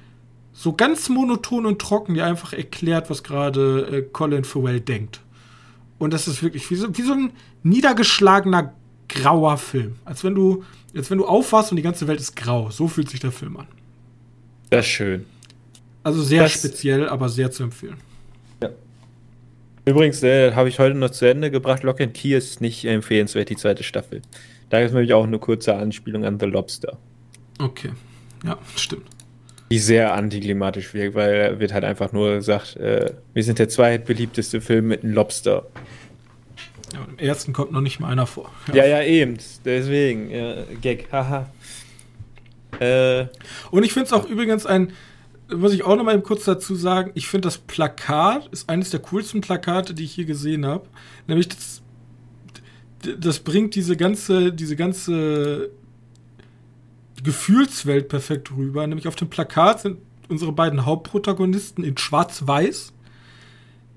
[0.54, 5.20] so ganz monoton und trocken dir einfach erklärt, was gerade äh, Colin Farrell denkt.
[5.98, 7.32] Und das ist wirklich wie so, wie so ein
[7.64, 8.72] niedergeschlagener
[9.08, 9.96] grauer Film.
[10.04, 10.64] Als wenn du,
[10.96, 12.70] als wenn du aufwachst und die ganze Welt ist grau.
[12.70, 13.66] So fühlt sich der Film an.
[14.70, 15.24] das ist schön.
[16.02, 17.96] Also sehr Das- speziell, aber sehr zu empfehlen.
[19.86, 21.82] Übrigens, äh, habe ich heute noch zu Ende gebracht.
[21.82, 24.22] Lock and Key ist nicht empfehlenswert, die zweite Staffel.
[24.70, 26.96] Da ist nämlich auch eine kurze Anspielung an The Lobster,
[27.58, 27.90] Okay.
[28.44, 29.06] Ja, stimmt.
[29.70, 33.68] Die sehr antiklimatisch wirkt, weil er wird halt einfach nur gesagt, äh, wir sind der
[33.68, 35.66] zweitbeliebteste Film mit einem Lobster.
[36.92, 38.50] Ja, und Im ersten kommt noch nicht mal einer vor.
[38.72, 39.38] Ja, ja, eben.
[39.64, 41.50] Deswegen, ja, Gag, haha.
[42.78, 43.26] Äh,
[43.70, 44.92] Und ich finde es auch übrigens ein,
[45.52, 49.00] muss ich auch noch mal kurz dazu sagen, ich finde das Plakat ist eines der
[49.00, 50.86] coolsten Plakate, die ich hier gesehen habe.
[51.26, 51.82] Nämlich das,
[53.18, 55.70] das bringt diese ganze, diese ganze
[57.24, 58.86] Gefühlswelt perfekt rüber.
[58.86, 59.98] Nämlich auf dem Plakat sind
[60.28, 62.92] unsere beiden Hauptprotagonisten in Schwarz-Weiß,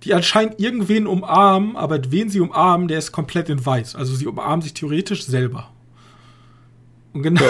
[0.03, 3.95] die anscheinend irgendwen umarmen, aber wen sie umarmen, der ist komplett in Weiß.
[3.95, 5.71] Also sie umarmen sich theoretisch selber.
[7.13, 7.45] Und genau,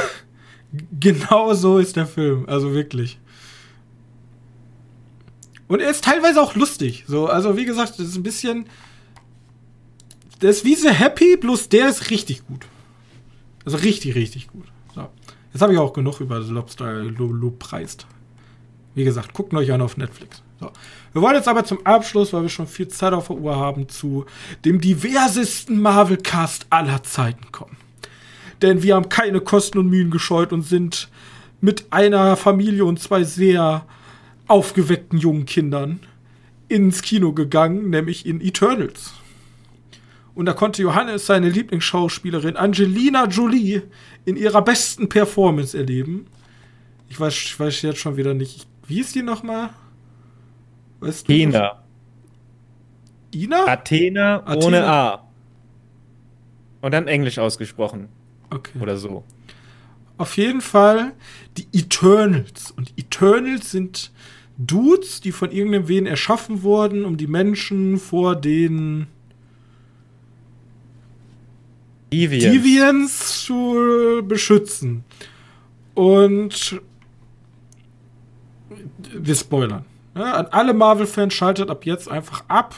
[0.99, 2.45] genau so ist der Film.
[2.47, 3.19] Also wirklich.
[5.67, 7.03] Und er ist teilweise auch lustig.
[7.07, 8.67] So, also wie gesagt, das ist ein bisschen.
[10.41, 12.65] Der ist wie The Happy, bloß der ist richtig gut.
[13.65, 14.65] Also richtig, richtig gut.
[15.57, 17.03] Jetzt habe ich auch genug über The Lobster
[17.57, 18.05] preist.
[18.93, 20.43] Wie gesagt, guckt euch an auf Netflix.
[20.59, 20.69] So.
[21.13, 23.89] Wir wollen jetzt aber zum Abschluss, weil wir schon viel Zeit auf der Uhr haben,
[23.89, 24.27] zu
[24.65, 27.75] dem diversesten Marvel-Cast aller Zeiten kommen.
[28.61, 31.09] Denn wir haben keine Kosten und Mühen gescheut und sind
[31.59, 33.83] mit einer Familie und zwei sehr
[34.45, 36.01] aufgeweckten jungen Kindern
[36.67, 39.15] ins Kino gegangen, nämlich in Eternals.
[40.37, 43.81] Und da konnte Johannes seine Lieblingsschauspielerin Angelina Jolie
[44.23, 46.27] in ihrer besten Performance erleben.
[47.09, 48.67] Ich weiß, ich weiß jetzt schon wieder nicht.
[48.85, 49.71] Wie ist die nochmal?
[50.99, 51.33] Weißt du?
[51.33, 51.81] Ina.
[53.33, 53.65] Ina?
[53.65, 54.65] Athena, Athena.
[54.67, 55.27] ohne A.
[56.81, 58.07] Und dann Englisch ausgesprochen.
[58.51, 58.77] Okay.
[58.79, 59.23] Oder so.
[60.19, 61.13] Auf jeden Fall
[61.57, 62.69] die Eternals.
[62.77, 64.11] Und Eternals sind
[64.59, 69.07] Dudes, die von irgendeinem Wen erschaffen wurden, um die Menschen vor den
[72.11, 72.45] Deviants.
[72.45, 75.03] Deviants zu beschützen.
[75.93, 76.81] Und
[79.13, 79.85] wir spoilern.
[80.15, 82.75] Ja, an alle Marvel-Fans schaltet ab jetzt einfach ab.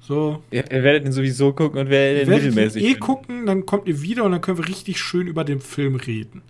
[0.00, 0.42] So.
[0.50, 2.82] Ihr, ihr werdet ihn sowieso gucken und werdet Ihr ihn werdet mittelmäßig.
[2.82, 5.60] ihn eh gucken, dann kommt ihr wieder und dann können wir richtig schön über den
[5.60, 6.42] Film reden.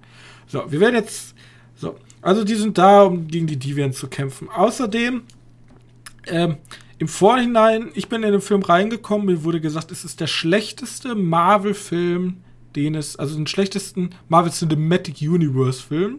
[0.46, 1.34] So, wir werden jetzt.
[1.76, 4.48] So, also die sind da, um gegen die Deviants zu kämpfen.
[4.48, 5.22] Außerdem,
[6.26, 6.56] ähm,
[7.00, 11.14] im Vorhinein, ich bin in den Film reingekommen, mir wurde gesagt, es ist der schlechteste
[11.14, 12.42] Marvel-Film,
[12.76, 16.18] den es, also den schlechtesten Marvel Cinematic Universe-Film,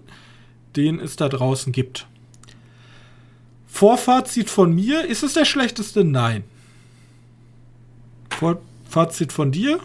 [0.76, 2.08] den es da draußen gibt.
[3.68, 6.04] Vorfazit von mir, ist es der schlechteste?
[6.04, 6.46] Nein.
[8.32, 9.80] Vorfazit von dir?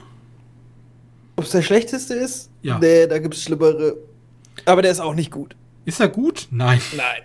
[1.36, 2.48] Ob es der schlechteste ist?
[2.62, 2.78] Ja.
[2.78, 3.98] Nee, da gibt es schlimmere.
[4.64, 5.54] Aber der ist auch nicht gut.
[5.84, 6.48] Ist er gut?
[6.50, 6.80] Nein.
[6.96, 7.22] Nein.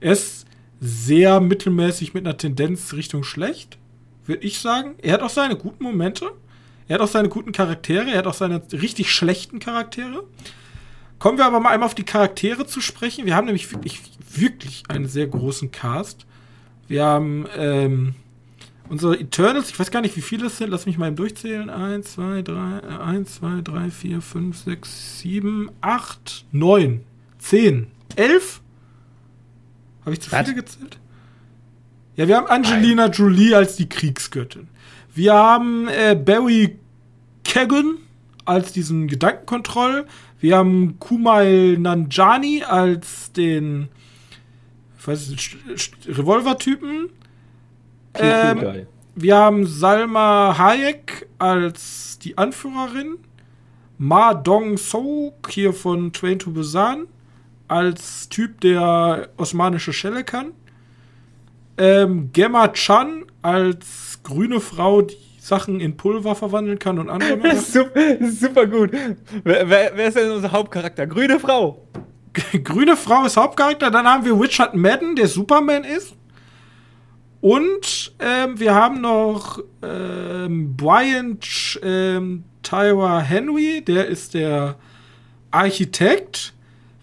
[0.00, 0.43] Er ist
[0.84, 3.78] sehr mittelmäßig mit einer Tendenz Richtung schlecht,
[4.26, 4.94] würde ich sagen.
[5.00, 6.30] Er hat auch seine guten Momente.
[6.88, 8.10] Er hat auch seine guten Charaktere.
[8.10, 10.24] Er hat auch seine richtig schlechten Charaktere.
[11.18, 13.24] Kommen wir aber mal einmal auf die Charaktere zu sprechen.
[13.24, 16.26] Wir haben nämlich wirklich, wirklich einen sehr großen Cast.
[16.86, 18.14] Wir haben ähm,
[18.90, 20.68] unsere Eternals, ich weiß gar nicht, wie viele es sind.
[20.68, 21.70] Lass mich mal eben durchzählen.
[21.70, 27.00] 1, 2, 3, 1, 2, 3, 4, 5, 6, 7, 8, 9,
[27.38, 28.60] 10, 11?
[30.04, 30.44] Habe ich zu Was?
[30.44, 30.98] viele gezählt?
[32.16, 34.68] Ja, wir haben Angelina Jolie als die Kriegsgöttin.
[35.14, 36.78] Wir haben äh, Barry
[37.44, 37.98] Keggin
[38.44, 40.06] als diesen Gedankenkontroll.
[40.40, 43.88] Wir haben Kumail Nanjani als den
[45.06, 47.10] Revolver-Typen.
[48.14, 48.86] Ähm, geil.
[49.16, 53.16] Wir haben Salma Hayek als die Anführerin.
[53.98, 57.06] Ma Dong-Sook hier von Train to Busan
[57.74, 60.52] als Typ, der osmanische Schelle kann.
[61.76, 67.72] Ähm, Gemma Chan als grüne Frau, die Sachen in Pulver verwandeln kann und andere ist
[67.72, 68.92] super, das ist super gut.
[69.42, 71.06] Wer, wer, wer ist denn unser Hauptcharakter?
[71.08, 71.84] Grüne Frau.
[72.64, 73.90] Grüne Frau ist Hauptcharakter.
[73.90, 76.14] Dann haben wir Richard Madden, der Superman ist.
[77.40, 81.38] Und ähm, wir haben noch ähm, Brian
[81.82, 84.76] ähm, Tyra Henry, der ist der
[85.50, 86.53] Architekt.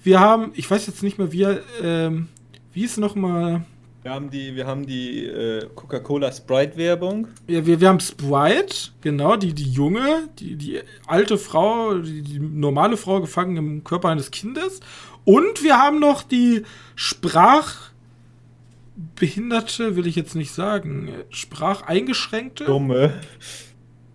[0.03, 1.43] Wir haben, ich weiß jetzt nicht mehr, wie,
[1.81, 2.27] ähm,
[2.73, 3.63] wie ist noch mal.
[4.01, 7.27] Wir haben die, wir haben die äh, Coca-Cola Sprite-Werbung.
[7.47, 12.39] Ja, wir, wir haben Sprite, genau, die, die junge, die, die alte Frau, die, die
[12.39, 14.79] normale Frau gefangen im Körper eines Kindes.
[15.23, 16.63] Und wir haben noch die
[16.95, 22.65] Sprachbehinderte, will ich jetzt nicht sagen, Spracheingeschränkte.
[22.65, 23.13] Dumme.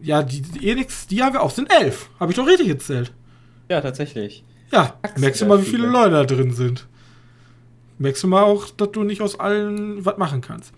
[0.02, 2.10] Ja, die, die Enix, die haben wir auch, sind elf.
[2.18, 3.12] Habe ich doch richtig gezählt.
[3.70, 4.42] Ja, tatsächlich.
[4.72, 5.92] Ja, Achse, merkst du mal, wie viele viele.
[5.92, 6.86] Leute da drin sind.
[7.98, 10.72] Merkst du mal auch, dass du nicht aus allen was machen kannst.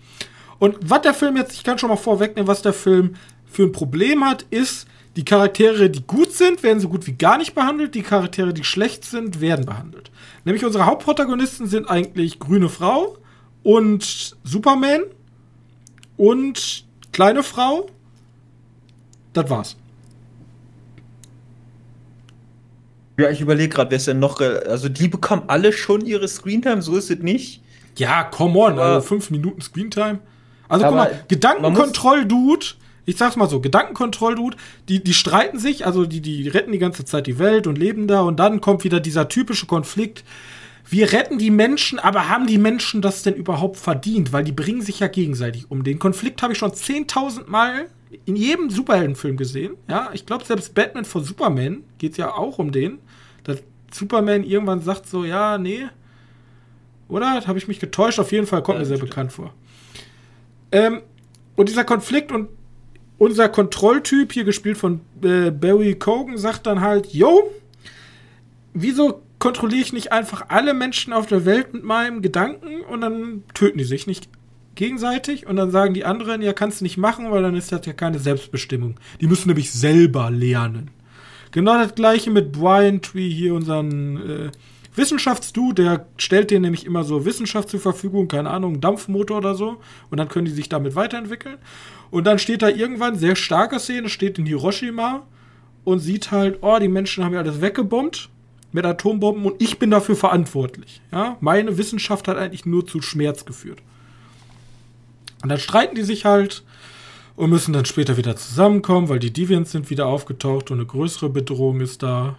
[0.59, 3.15] Und was der Film jetzt, ich kann schon mal vorwegnehmen, was der Film
[3.45, 7.37] für ein Problem hat, ist, die Charaktere, die gut sind, werden so gut wie gar
[7.37, 7.95] nicht behandelt.
[7.95, 10.11] Die Charaktere, die schlecht sind, werden behandelt.
[10.45, 13.17] Nämlich unsere Hauptprotagonisten sind eigentlich Grüne Frau
[13.63, 15.01] und Superman
[16.15, 17.89] und Kleine Frau.
[19.33, 19.75] Das war's.
[23.19, 24.39] Ja, ich überlege gerade, wer ist denn noch.
[24.41, 27.61] Also, die bekommen alle schon ihre Screentime, so ist es nicht.
[27.97, 30.19] Ja, come on, Aber- also fünf Minuten Screentime.
[30.69, 32.65] Also guck mal, Gedankenkontroll-Dude,
[33.05, 34.55] ich sag's mal so, Gedankenkontroll-Dude,
[34.87, 38.07] die, die streiten sich, also die, die retten die ganze Zeit die Welt und leben
[38.07, 40.23] da und dann kommt wieder dieser typische Konflikt.
[40.87, 44.31] Wir retten die Menschen, aber haben die Menschen das denn überhaupt verdient?
[44.33, 45.83] Weil die bringen sich ja gegenseitig um.
[45.83, 47.87] Den Konflikt habe ich schon 10.000 Mal
[48.25, 49.75] in jedem Superheldenfilm gesehen.
[49.87, 52.99] Ja, ich glaube, selbst Batman vor Superman geht's ja auch um den.
[53.43, 55.85] Dass Superman irgendwann sagt so, ja, nee,
[57.07, 57.45] oder?
[57.47, 58.19] Habe ich mich getäuscht?
[58.19, 59.09] Auf jeden Fall kommt Ja, mir sehr stimmt.
[59.11, 59.53] bekannt vor.
[60.71, 61.01] Ähm,
[61.55, 62.49] und dieser Konflikt und
[63.17, 67.51] unser Kontrolltyp, hier gespielt von äh, Barry Cogan, sagt dann halt, yo,
[68.73, 73.43] wieso kontrolliere ich nicht einfach alle Menschen auf der Welt mit meinem Gedanken und dann
[73.53, 74.29] töten die sich nicht
[74.79, 77.85] gegenseitig und dann sagen die anderen, ja, kannst du nicht machen, weil dann ist das
[77.85, 78.95] ja keine Selbstbestimmung.
[79.19, 80.89] Die müssen nämlich selber lernen.
[81.51, 84.51] Genau das gleiche mit Brian Tree hier, unseren äh,
[84.95, 89.77] Wissenschaftsdude, der stellt dir nämlich immer so Wissenschaft zur Verfügung, keine Ahnung, Dampfmotor oder so,
[90.11, 91.57] und dann können die sich damit weiterentwickeln.
[92.09, 95.23] Und dann steht da irgendwann, sehr starke Szene, steht in Hiroshima
[95.83, 98.29] und sieht halt, oh, die Menschen haben ja alles weggebombt
[98.71, 101.01] mit Atombomben und ich bin dafür verantwortlich.
[101.11, 101.35] Ja?
[101.41, 103.81] Meine Wissenschaft hat eigentlich nur zu Schmerz geführt.
[105.41, 106.63] Und dann streiten die sich halt
[107.35, 111.29] und müssen dann später wieder zusammenkommen, weil die Deviants sind wieder aufgetaucht und eine größere
[111.29, 112.37] Bedrohung ist da.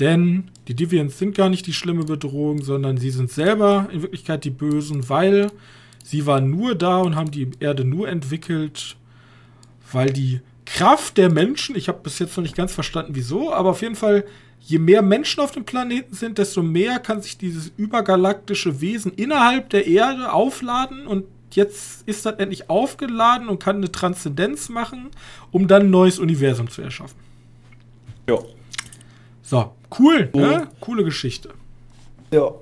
[0.00, 4.44] Denn die Deviants sind gar nicht die schlimme Bedrohung, sondern sie sind selber in Wirklichkeit
[4.44, 5.50] die Bösen, weil
[6.02, 8.96] sie waren nur da und haben die Erde nur entwickelt,
[9.92, 13.70] weil die Kraft der Menschen, ich habe bis jetzt noch nicht ganz verstanden, wieso, aber
[13.70, 14.24] auf jeden Fall,
[14.60, 19.68] je mehr Menschen auf dem Planeten sind, desto mehr kann sich dieses übergalaktische Wesen innerhalb
[19.70, 21.24] der Erde aufladen und
[21.56, 25.10] jetzt ist das endlich aufgeladen und kann eine Transzendenz machen,
[25.50, 27.18] um dann ein neues Universum zu erschaffen.
[28.28, 28.38] Ja.
[29.42, 30.68] So, cool, ne?
[30.80, 31.50] Coole Geschichte.
[32.32, 32.52] Ja.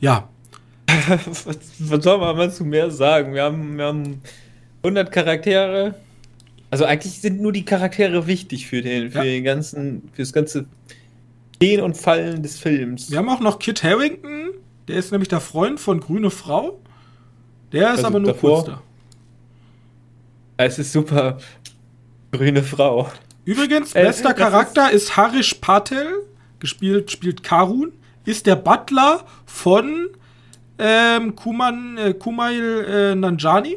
[0.00, 0.28] Ja,
[0.86, 1.46] was,
[1.78, 3.34] was soll man mal zu mehr sagen?
[3.34, 4.20] Wir haben, wir haben
[4.82, 5.94] 100 Charaktere.
[6.70, 9.24] Also eigentlich sind nur die Charaktere wichtig für den, für Ja.
[9.24, 10.66] den ganzen, für das ganze
[11.58, 13.10] Gehen und Fallen des Films.
[13.10, 14.50] wir haben auch noch Kit Harrington,
[14.88, 16.78] der ist nämlich der Freund von Grüne Frau.
[17.72, 18.64] Der ist Also aber nur davor?
[18.64, 18.82] kurz da.
[20.58, 21.38] Es ist super.
[22.32, 23.10] Grüne Frau.
[23.44, 26.08] Übrigens, Äh, bester das Charakter ist, Harish Patel,
[26.58, 27.92] gespielt, spielt Karun,
[28.24, 30.08] ist der Butler von
[30.78, 33.76] ähm, Kuman, äh, Kumail äh, Nanjani.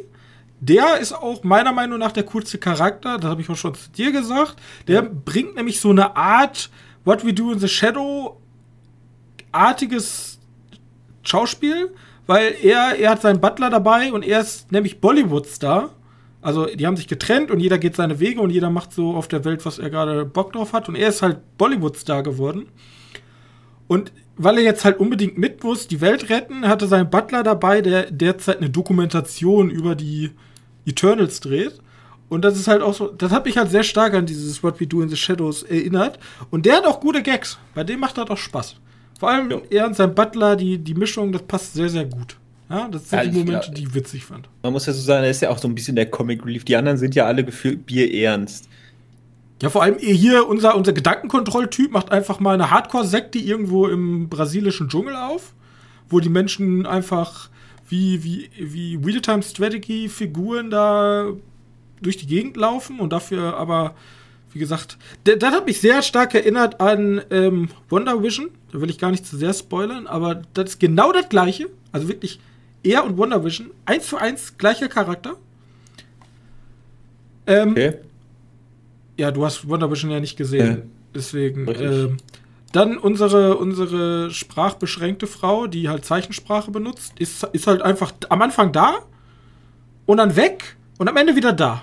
[0.62, 3.89] Der ist auch meiner Meinung nach der coolste Charakter, das habe ich auch schon zu
[3.91, 4.55] dir gesagt.
[4.88, 6.70] Der bringt nämlich so eine Art
[7.05, 8.38] What We Do in the Shadow
[9.51, 10.39] artiges
[11.30, 11.93] Schauspiel,
[12.27, 15.89] weil er, er hat seinen Butler dabei und er ist nämlich Bollywood-Star.
[16.41, 19.27] Also die haben sich getrennt und jeder geht seine Wege und jeder macht so auf
[19.27, 20.88] der Welt, was er gerade Bock drauf hat.
[20.88, 22.67] Und er ist halt Bollywood-Star geworden.
[23.88, 27.82] Und weil er jetzt halt unbedingt mit muss, die Welt retten, hatte sein Butler dabei,
[27.82, 30.32] der derzeit eine Dokumentation über die
[30.86, 31.80] Eternals dreht.
[32.30, 34.80] Und das ist halt auch so, das hat mich halt sehr stark an dieses What
[34.80, 36.19] We Do in the Shadows erinnert.
[36.51, 37.57] Und der hat auch gute Gags.
[37.73, 38.75] Bei dem macht das auch Spaß.
[39.20, 39.57] Vor allem Ja.
[39.70, 42.38] er und sein Butler, die, die Mischung, das passt sehr, sehr gut.
[42.70, 44.47] Ja, das sind Ja, die Momente, die ich witzig fand.
[44.63, 46.63] Man muss ja so sagen, er ist ja auch so ein bisschen der Comic Relief.
[46.63, 48.70] Die anderen sind ja alle gefühlt bierernst.
[49.61, 54.88] Ja, vor allem hier unser, unser Gedankenkontrolltyp macht einfach mal eine Hardcore-Sekte irgendwo im brasilischen
[54.88, 55.53] Dschungel auf,
[56.09, 57.49] wo die Menschen einfach
[57.89, 61.26] wie, wie, wie Real-Time-Strategy-Figuren da
[62.01, 63.95] durch die Gegend laufen und dafür aber,
[64.52, 68.50] wie gesagt, das hat mich sehr stark erinnert an ähm, Wonder Vision.
[68.72, 71.70] Da will ich gar nicht zu sehr spoilern, aber das ist genau das gleiche.
[71.91, 72.39] Also wirklich
[72.84, 75.36] er und Wonder Vision, eins zu eins gleicher Charakter.
[77.47, 77.93] Ähm, Okay.
[79.18, 80.68] ja, du hast Wonder Vision ja nicht gesehen.
[80.68, 80.78] Ja.
[81.16, 81.68] Deswegen.
[81.68, 82.18] Ähm,
[82.72, 88.72] dann unsere, unsere sprachbeschränkte Frau, die halt Zeichensprache benutzt, ist, ist halt einfach am Anfang
[88.72, 89.00] da
[90.06, 91.82] und dann weg und am Ende wieder da.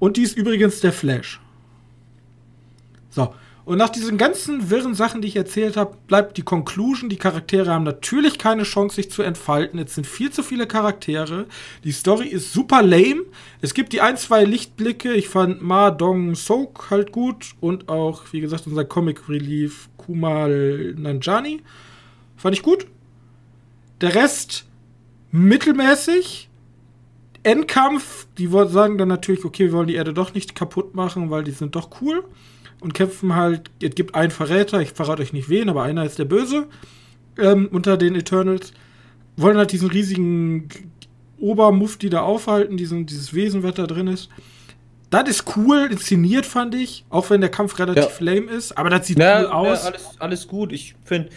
[0.00, 1.40] Und die ist übrigens der Flash.
[3.14, 3.32] So.
[3.64, 7.70] Und nach diesen ganzen wirren Sachen, die ich erzählt habe, bleibt die Conclusion, die Charaktere
[7.70, 9.78] haben natürlich keine Chance, sich zu entfalten.
[9.78, 11.46] Es sind viel zu viele Charaktere.
[11.82, 13.22] Die Story ist super lame.
[13.62, 15.14] Es gibt die ein, zwei Lichtblicke.
[15.14, 17.54] Ich fand Ma Dong Sok halt gut.
[17.60, 21.62] Und auch, wie gesagt, unser Comic Relief Kumal Nanjani.
[22.36, 22.86] Fand ich gut.
[24.02, 24.66] Der Rest
[25.30, 26.50] mittelmäßig.
[27.44, 31.44] Endkampf, die sagen dann natürlich, okay, wir wollen die Erde doch nicht kaputt machen, weil
[31.44, 32.24] die sind doch cool.
[32.80, 36.18] Und kämpfen halt, es gibt einen Verräter, ich verrate euch nicht wen, aber einer ist
[36.18, 36.66] der Böse
[37.38, 38.72] ähm, unter den Eternals.
[39.36, 40.68] Wollen halt diesen riesigen
[41.38, 44.28] Obermufti da aufhalten, diesen, dieses Wesen, was da drin ist.
[45.10, 49.06] Das ist cool inszeniert, fand ich, auch wenn der Kampf relativ lame ist, aber das
[49.06, 49.82] sieht Ja, cool aus.
[49.82, 50.72] ja, alles, alles gut.
[50.72, 51.28] Ich finde,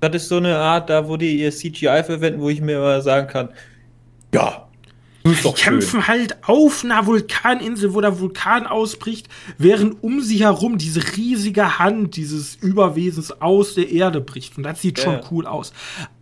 [0.00, 3.00] das ist so eine Art, da wo die ihr CGI verwenden, wo ich mir immer
[3.00, 3.50] sagen kann,
[4.34, 4.66] ja,
[5.24, 5.74] Die doch schön.
[5.74, 11.78] kämpfen halt auf einer Vulkaninsel, wo der Vulkan ausbricht, während um sie herum diese riesige
[11.78, 14.56] Hand dieses Überwesens aus der Erde bricht.
[14.56, 15.20] Und das sieht Ja, schon ja.
[15.30, 15.72] cool aus.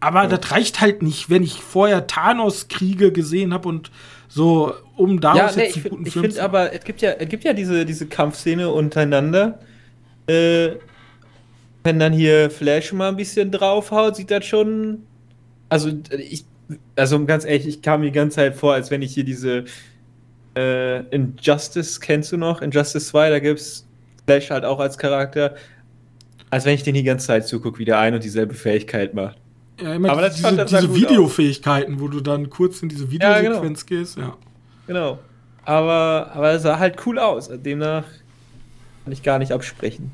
[0.00, 3.90] Aber das reicht halt nicht, wenn ich vorher Thanos-Kriege gesehen habe und
[4.28, 6.84] so, um daraus Ja, nee, jetzt ich einen guten finde Film find zu aber, es
[6.84, 9.60] gibt ja, es gibt ja diese, diese Kampfszene untereinander.
[10.26, 10.72] Äh,
[11.82, 15.04] wenn dann hier Flash mal ein bisschen draufhaut, sieht das schon.
[15.70, 16.44] Also, ich,
[16.96, 19.64] also ganz ehrlich, ich kam mir die ganze Zeit vor, als wenn ich hier diese
[20.56, 22.62] äh, Injustice, kennst du noch?
[22.62, 23.86] Injustice 2, da gibt's
[24.26, 25.54] Flash halt auch als Charakter.
[26.50, 29.38] Als wenn ich den die ganze Zeit zugucke, wie der ein und dieselbe Fähigkeit macht.
[29.80, 33.04] Ja, immer Aber das diese, das diese gut Videofähigkeiten, wo du dann kurz in diese
[33.04, 33.40] Ja, genau.
[33.40, 34.36] Videosequenz gehst, ja.
[34.86, 35.18] Genau.
[35.64, 37.48] Aber, aber es sah halt cool aus.
[37.48, 38.04] Demnach
[39.04, 40.10] kann ich gar nicht absprechen.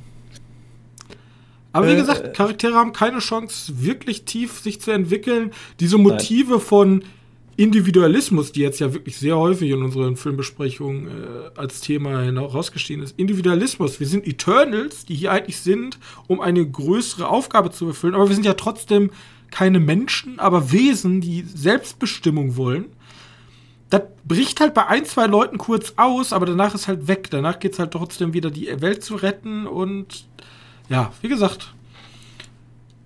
[1.77, 2.33] Aber wie Äh, gesagt, äh.
[2.33, 5.53] Charaktere haben keine Chance, wirklich tief sich zu entwickeln.
[5.81, 7.05] Diese Motive von
[7.57, 11.11] Individualismus, die jetzt ja wirklich sehr häufig in unseren Filmbesprechungen äh,
[11.59, 13.19] als Thema herausgestiegen ist.
[13.19, 18.15] Individualismus, wir sind Eternals, die hier eigentlich sind, um eine größere Aufgabe zu erfüllen.
[18.15, 19.11] Aber wir sind ja trotzdem
[19.51, 22.87] keine Menschen, aber Wesen, die Selbstbestimmung wollen.
[23.89, 27.29] Das bricht halt bei ein, zwei Leuten kurz aus, aber danach ist halt weg.
[27.31, 30.27] Danach geht es halt trotzdem wieder, die Welt zu retten und
[30.89, 31.75] ja, wie gesagt,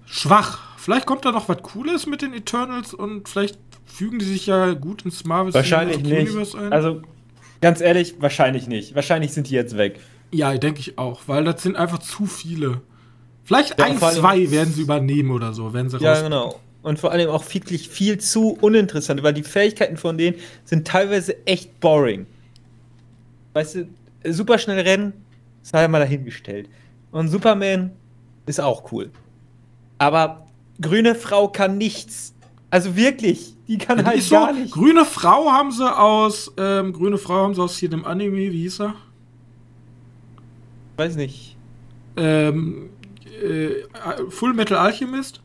[0.06, 0.58] schwach.
[0.76, 4.72] Vielleicht kommt da noch was Cooles mit den Eternals und vielleicht fügen die sich ja
[4.72, 6.30] gut ins Marvel Wahrscheinlich Cinematic nicht.
[6.34, 6.72] Universe ein.
[6.72, 7.02] Also,
[7.60, 8.94] ganz ehrlich, wahrscheinlich nicht.
[8.94, 10.00] Wahrscheinlich sind die jetzt weg.
[10.32, 12.80] ja, denke ich auch, weil das sind einfach zu viele.
[13.44, 16.22] Vielleicht Ja, ein, zwei werden sie übernehmen oder so, werden sie Ja, raus.
[16.22, 16.60] genau.
[16.82, 21.44] Und vor allem auch wirklich viel zu uninteressant, weil die Fähigkeiten von denen sind teilweise
[21.46, 22.26] echt boring.
[23.52, 23.88] Weißt du,
[24.32, 25.12] super schnell rennen,
[25.62, 26.68] sei mal dahingestellt.
[27.12, 27.92] Und Superman
[28.46, 29.10] ist auch cool.
[29.98, 30.46] Aber
[30.80, 32.34] grüne Frau kann nichts.
[32.70, 34.72] Also wirklich, die kann Ja, die halt so, gar nicht.
[34.72, 38.62] Grüne Frau haben sie aus, ähm, Grüne Frau haben sie aus hier dem Anime, wie
[38.62, 38.94] hieß er?
[40.96, 41.56] Weiß nicht.
[42.16, 42.90] ähm,
[43.42, 43.82] äh,
[44.28, 45.40] Full Metal Alchemist.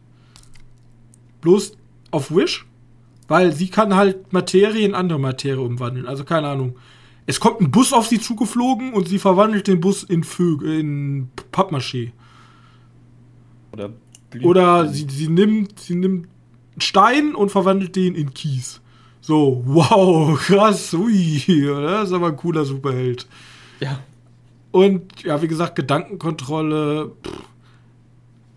[1.42, 1.74] Bloß
[2.12, 2.66] auf Wish.
[3.28, 6.06] Weil sie kann halt Materie in andere Materie umwandeln.
[6.06, 6.76] Also keine Ahnung.
[7.26, 10.24] Es kommt ein Bus auf sie zugeflogen und sie verwandelt den Bus in,
[10.64, 12.12] in Pappmaché.
[13.72, 13.90] Oder,
[14.44, 16.28] Oder sie, sie nimmt, sie nimmt
[16.78, 18.82] Stein und verwandelt den in Kies.
[19.22, 23.28] So, wow, krass, ui, das ist aber ein cooler Superheld.
[23.80, 24.00] Ja.
[24.72, 27.44] Und ja, wie gesagt, Gedankenkontrolle, pff,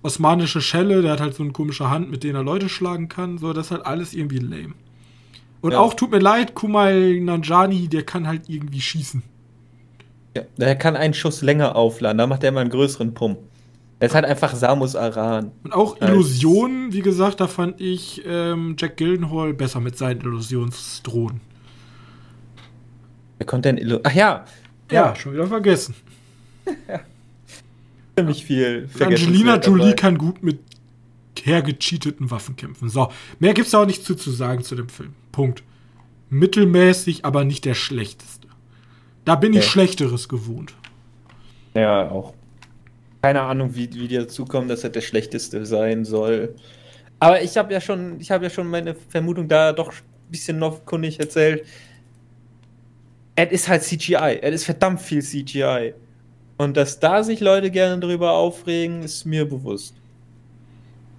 [0.02, 3.38] osmanische Schelle, der hat halt so eine komische Hand, mit der er Leute schlagen kann.
[3.38, 4.74] So, das ist halt alles irgendwie lame.
[5.60, 5.80] Und Ja.
[5.80, 9.22] auch tut mir leid, Kumal Nanjani, der kann halt irgendwie schießen.
[10.36, 10.42] ja.
[10.56, 13.38] Der kann einen Schuss länger aufladen, da macht er immer einen größeren Pump.
[14.00, 15.50] Er ist halt einfach Samus Aran.
[15.64, 21.40] Und auch Illusionen, wie gesagt, da fand ich ähm, Jack Gildenhall besser mit seinen Illusionsdrohnen.
[23.38, 24.44] Wer konnte denn Illu Ach ja.
[24.92, 25.94] Ja, schon wieder vergessen.
[28.16, 28.88] Ziemlich viel.
[29.00, 29.92] Angelina Jolie dabei.
[29.94, 30.60] kann gut mit
[31.42, 32.88] hergecheateten Waffenkämpfen.
[32.88, 35.12] So, mehr gibt's da auch nicht zu, zu sagen zu dem Film.
[35.38, 35.62] Punkt.
[36.30, 38.48] Mittelmäßig, aber nicht der schlechteste.
[39.24, 39.68] Da bin ich Okay.
[39.68, 40.74] Schlechteres gewohnt.
[41.74, 42.34] Ja, auch.
[43.22, 46.56] Keine Ahnung, wie, wie die dazu kommen, dass er der schlechteste sein soll.
[47.20, 50.58] Aber ich habe ja schon, ich habe ja schon meine Vermutung da doch ein bisschen
[50.58, 51.64] noch kundig erzählt.
[53.36, 54.40] Es ist halt CGI.
[54.42, 55.94] Es ist verdammt viel CGI.
[56.56, 59.94] Und dass da sich Leute gerne drüber aufregen, ist mir bewusst.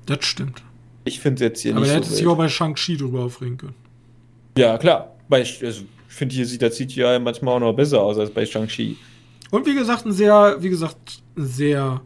[0.07, 0.61] Das stimmt.
[1.05, 3.24] Ich finde es jetzt hier aber nicht er so hätte sich auch bei Shang-Chi drüber
[3.24, 3.76] aufregen können.
[4.60, 5.16] Ja, klar.
[5.38, 8.45] Ich, also, ich finde, hier sieht der CGI manchmal auch noch besser aus als bei
[8.45, 8.97] Shang-Chi.
[9.51, 12.01] Und wie gesagt, ein sehr, wie gesagt, sehr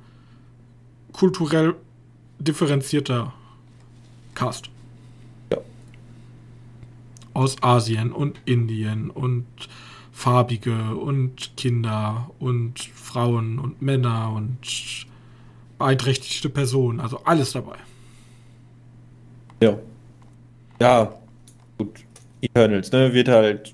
[1.14, 1.74] kulturell
[2.38, 3.34] differenzierter
[4.36, 4.70] Cast.
[5.52, 5.58] Ja.
[7.34, 9.48] Aus Asien und Indien und
[10.12, 15.08] Farbige und Kinder und Frauen und Männer und
[15.80, 17.00] beeinträchtigte Personen.
[17.00, 17.78] Also alles dabei.
[19.60, 19.76] Ja.
[20.80, 21.14] Ja,
[21.80, 22.04] gut.
[22.44, 23.74] Eternals, ne, wird halt.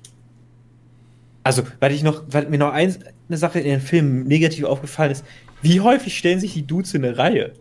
[1.42, 2.98] Also, weil ich noch, weil mir noch eins,
[3.28, 5.24] eine Sache in den Filmen negativ aufgefallen ist,
[5.62, 7.52] wie häufig stellen sich die Dudes in eine Reihe?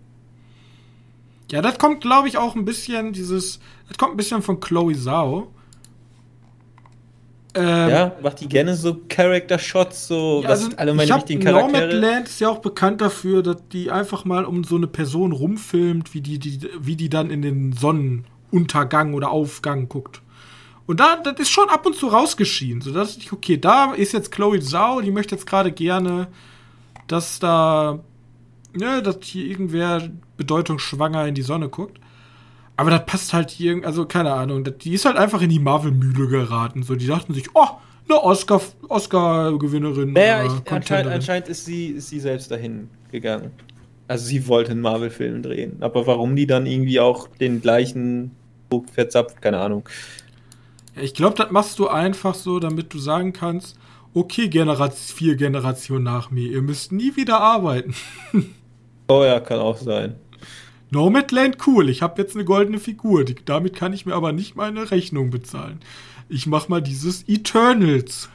[1.51, 3.60] Ja, das kommt, glaube ich, auch ein bisschen dieses.
[3.88, 5.51] Das kommt ein bisschen von Chloe Zhao.
[7.55, 11.41] Ähm, Ja, macht die gerne so Character-Shots, so, Ja, was also sind alle meine wichtigen
[11.41, 11.88] Charaktere?
[11.88, 16.14] Nomadland ist ja auch bekannt dafür, dass die einfach mal um so eine Person rumfilmt,
[16.14, 20.22] wie die, die, wie die dann in den Sonnenuntergang oder Aufgang guckt.
[20.90, 22.82] Und da, das ist schon ab und zu rausgeschieden.
[22.82, 26.30] So dass ich, okay, da ist jetzt Chloe Zhao, die möchte jetzt gerade gerne,
[27.06, 28.00] dass da,
[28.74, 32.00] ne, dass hier irgendwer bedeutungsschwanger in die Sonne guckt.
[32.76, 35.60] Aber das passt halt hier, also keine Ahnung, das, die ist halt einfach in die
[35.60, 36.82] Marvel-Mühle geraten.
[36.82, 37.68] So, die dachten sich, oh,
[38.10, 40.14] eine Oscar, Oscar-Gewinnerin.
[40.14, 43.52] Naja, ich, anscheinend, anscheinend ist sie, ist sie selbst dahin gegangen.
[44.08, 45.78] Also sie wollte einen Marvel-Film drehen.
[45.82, 48.32] Aber warum die dann irgendwie auch den gleichen
[48.72, 49.88] Druck verzapft, keine Ahnung.
[51.02, 53.78] Ich glaube, das machst du einfach so, damit du sagen kannst,
[54.14, 57.93] okay, Generation, vier Generationen nach mir, ihr müsst nie wieder arbeiten.
[59.12, 60.18] Oh ja, kann auch sein.
[60.91, 64.56] Nomadland, cool, ich habe jetzt eine goldene Figur, die, damit kann ich mir aber nicht
[64.56, 65.80] meine Rechnung bezahlen.
[66.30, 68.30] Ich mach mal dieses Eternals.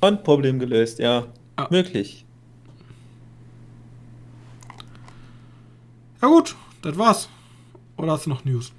[0.00, 1.28] Und Problem gelöst, ja.
[1.54, 1.68] Ah.
[1.70, 2.24] Möglich.
[6.20, 7.28] Ja gut, das war's.
[7.96, 8.72] Oder hast du noch News?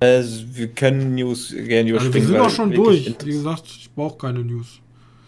[0.00, 3.14] Also, wir können News gerne Also wir sind auch schon durch.
[3.22, 4.80] Wie gesagt, ich brauche keine News.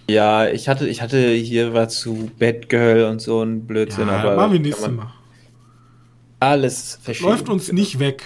[0.09, 4.37] Ja, ich hatte, ich hatte hier was zu Batgirl und so ein Blödsinn, Ja, aber
[4.37, 5.12] machen wir nächstes Mal.
[6.41, 7.31] Alles verschieben.
[7.31, 8.25] Läuft uns nicht weg.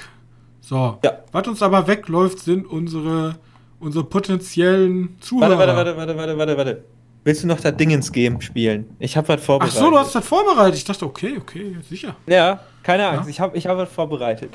[0.61, 0.99] So.
[1.05, 1.19] Ja.
[1.33, 3.37] Was uns aber wegläuft, sind unsere,
[3.79, 5.59] unsere potenziellen Zuhörer.
[5.59, 6.85] Warte, warte, warte, warte, warte, warte.
[7.25, 8.87] Willst du noch das Dingens-Game spielen?
[9.01, 9.79] Ich habe was Ach vorbereitet.
[9.79, 10.77] so, du hast das vorbereitet.
[10.77, 12.17] Ich dachte, okay, okay, sicher.
[12.27, 13.25] Ja, keine Angst.
[13.25, 13.31] Ja?
[13.31, 14.51] Ich habe ich hab was vorbereitet.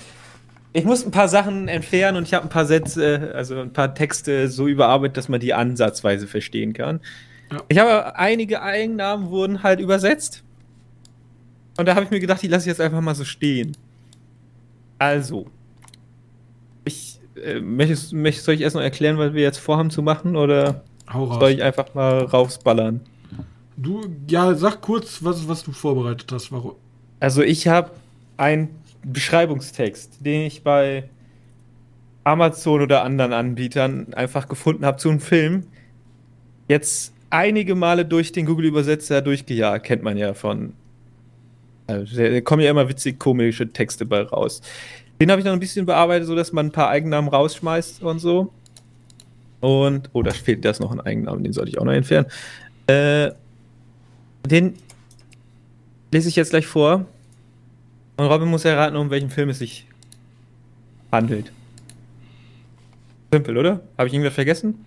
[0.74, 3.94] Ich muss ein paar Sachen entfernen und ich habe ein paar Sätze, also ein paar
[3.94, 7.02] Texte so überarbeitet, dass man die ansatzweise verstehen kann.
[7.52, 7.62] Ja.
[7.68, 10.44] Ich habe einige Eigennamen wurden halt übersetzt.
[11.78, 13.76] Und da habe ich mir gedacht, die lasse ich jetzt einfach mal so stehen.
[14.98, 15.48] Also,
[16.86, 20.36] ich äh, möchtest, möchtest, soll ich erst noch erklären, was wir jetzt vorhaben zu machen
[20.36, 23.02] oder soll ich einfach mal rausballern?
[23.76, 26.52] Du, ja, sag kurz, was, was du vorbereitet hast.
[26.52, 26.76] Warum?
[27.20, 27.92] Also ich habe
[28.38, 28.70] einen
[29.04, 31.10] Beschreibungstext, den ich bei
[32.24, 35.64] Amazon oder anderen Anbietern einfach gefunden habe zu einem Film.
[36.68, 40.74] Jetzt einige Male durch den Google-Übersetzer durchgejagt, kennt man ja von.
[41.88, 44.62] Also, da kommen ja immer witzig komische Texte bei raus.
[45.20, 48.20] Den habe ich noch ein bisschen bearbeitet, so dass man ein paar Eigennamen rausschmeißt und
[48.20, 48.52] so.
[49.60, 52.28] Und, oh, da fehlt das noch ein Eigennamen, den sollte ich auch noch entfernen.
[52.88, 53.32] Äh,
[54.46, 54.74] den
[56.12, 57.06] lese ich jetzt gleich vor.
[58.18, 59.88] Und Robin muss erraten, um welchen Film es sich
[61.12, 61.52] handelt.
[63.32, 63.82] Simpel, oder?
[63.98, 64.86] Habe ich irgendwas vergessen?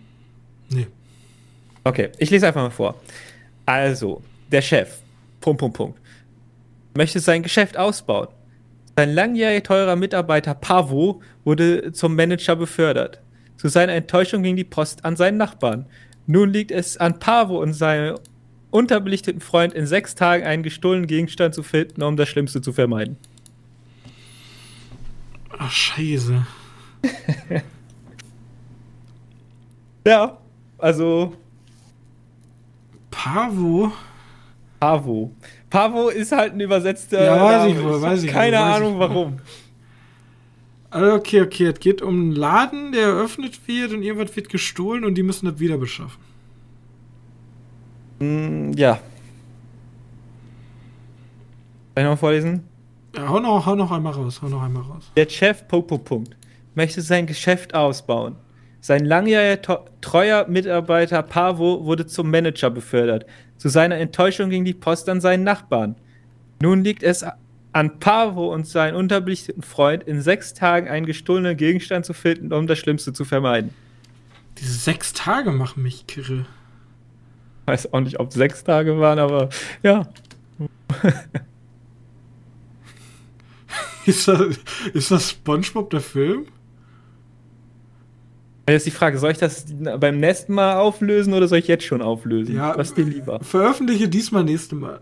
[0.68, 0.86] Nee.
[1.82, 3.00] Okay, ich lese einfach mal vor.
[3.66, 4.98] Also, der Chef,
[5.40, 6.00] Punkt, Punkt, Punkt,
[6.96, 8.28] möchte sein Geschäft ausbauen.
[8.96, 13.20] Sein langjährig teurer Mitarbeiter Pavo wurde zum Manager befördert.
[13.56, 15.86] Zu seiner Enttäuschung ging die Post an seinen Nachbarn.
[16.26, 18.16] Nun liegt es an Pavo und seinem
[18.74, 23.16] unterbelichteten Freund in sechs Tagen einen gestohlenen Gegenstand zu finden, um das Schlimmste zu vermeiden.
[25.56, 26.44] Ach, scheiße.
[30.06, 30.36] Ja,
[30.76, 31.34] also
[33.10, 33.90] Pavo?
[34.78, 35.34] Pavo.
[35.70, 37.24] Pavo ist halt ein übersetzter.
[37.24, 37.88] Ja, weiß ich Name.
[37.88, 39.38] wohl, weiß ich Keine weiß Ahnung ich warum.
[40.90, 41.66] Also, okay, okay.
[41.68, 45.46] Es geht um einen Laden, der eröffnet wird und irgendwas wird gestohlen und die müssen
[45.46, 46.22] das wieder beschaffen.
[48.24, 48.94] Mm, ja.
[51.94, 52.64] Soll ich noch mal vorlesen?
[53.14, 55.10] Ja, hau noch, hau noch einmal raus, hau noch einmal raus.
[55.16, 56.36] Der Chef Popo Punkt
[56.74, 58.36] möchte sein Geschäft ausbauen.
[58.80, 63.24] Sein langjähriger treuer Mitarbeiter Pavo wurde zum Manager befördert.
[63.56, 65.94] Zu seiner Enttäuschung ging die Post an seinen Nachbarn.
[66.60, 67.24] Nun liegt es
[67.72, 72.66] an Pavo und seinen unterbelichteten Freund, in sechs Tagen einen gestohlenen Gegenstand zu finden, um
[72.66, 73.70] das Schlimmste zu vermeiden.
[74.58, 76.46] Diese sechs Tage machen mich kirre.
[77.66, 79.48] Weiß auch nicht, ob sechs Tage waren, aber
[79.82, 80.06] ja.
[84.06, 84.40] ist, das,
[84.92, 86.46] ist das SpongeBob der Film?
[88.68, 89.66] Jetzt die Frage, soll ich das
[89.98, 92.56] beim nächsten Mal auflösen oder soll ich jetzt schon auflösen?
[92.56, 93.40] Ja, Was dir lieber?
[93.40, 95.00] Veröffentliche diesmal nächste Mal.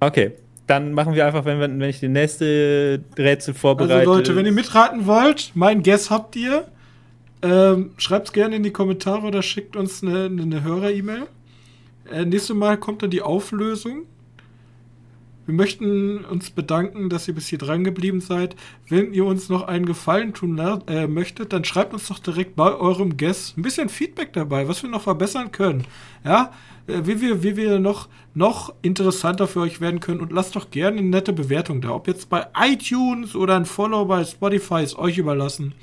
[0.00, 0.32] Okay,
[0.66, 3.94] dann machen wir einfach, wenn, wenn ich die nächste Rätsel vorbereite.
[3.94, 6.66] Also Leute, wenn ihr mitraten wollt, mein Guess habt ihr.
[7.44, 11.26] Ähm, Schreibt es gerne in die Kommentare oder schickt uns eine, eine Hörer-E-Mail.
[12.10, 14.06] Äh, nächstes Mal kommt dann die Auflösung.
[15.44, 18.56] Wir möchten uns bedanken, dass ihr bis hier dran geblieben seid.
[18.88, 22.74] Wenn ihr uns noch einen Gefallen tun äh, möchtet, dann schreibt uns doch direkt bei
[22.74, 25.84] eurem Guest ein bisschen Feedback dabei, was wir noch verbessern können.
[26.24, 26.50] Ja,
[26.86, 30.70] äh, wie wir, wie wir noch, noch interessanter für euch werden können und lasst doch
[30.70, 31.90] gerne eine nette Bewertung da.
[31.90, 35.74] Ob jetzt bei iTunes oder ein Follow bei Spotify ist euch überlassen.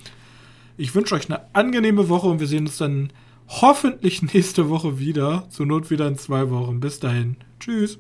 [0.82, 3.14] Ich wünsche euch eine angenehme Woche und wir sehen uns dann
[3.48, 5.48] hoffentlich nächste Woche wieder.
[5.52, 6.80] Zur Not wieder in zwei Wochen.
[6.80, 7.38] Bis dahin.
[7.60, 8.00] Tschüss.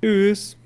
[0.00, 0.56] Tschüss.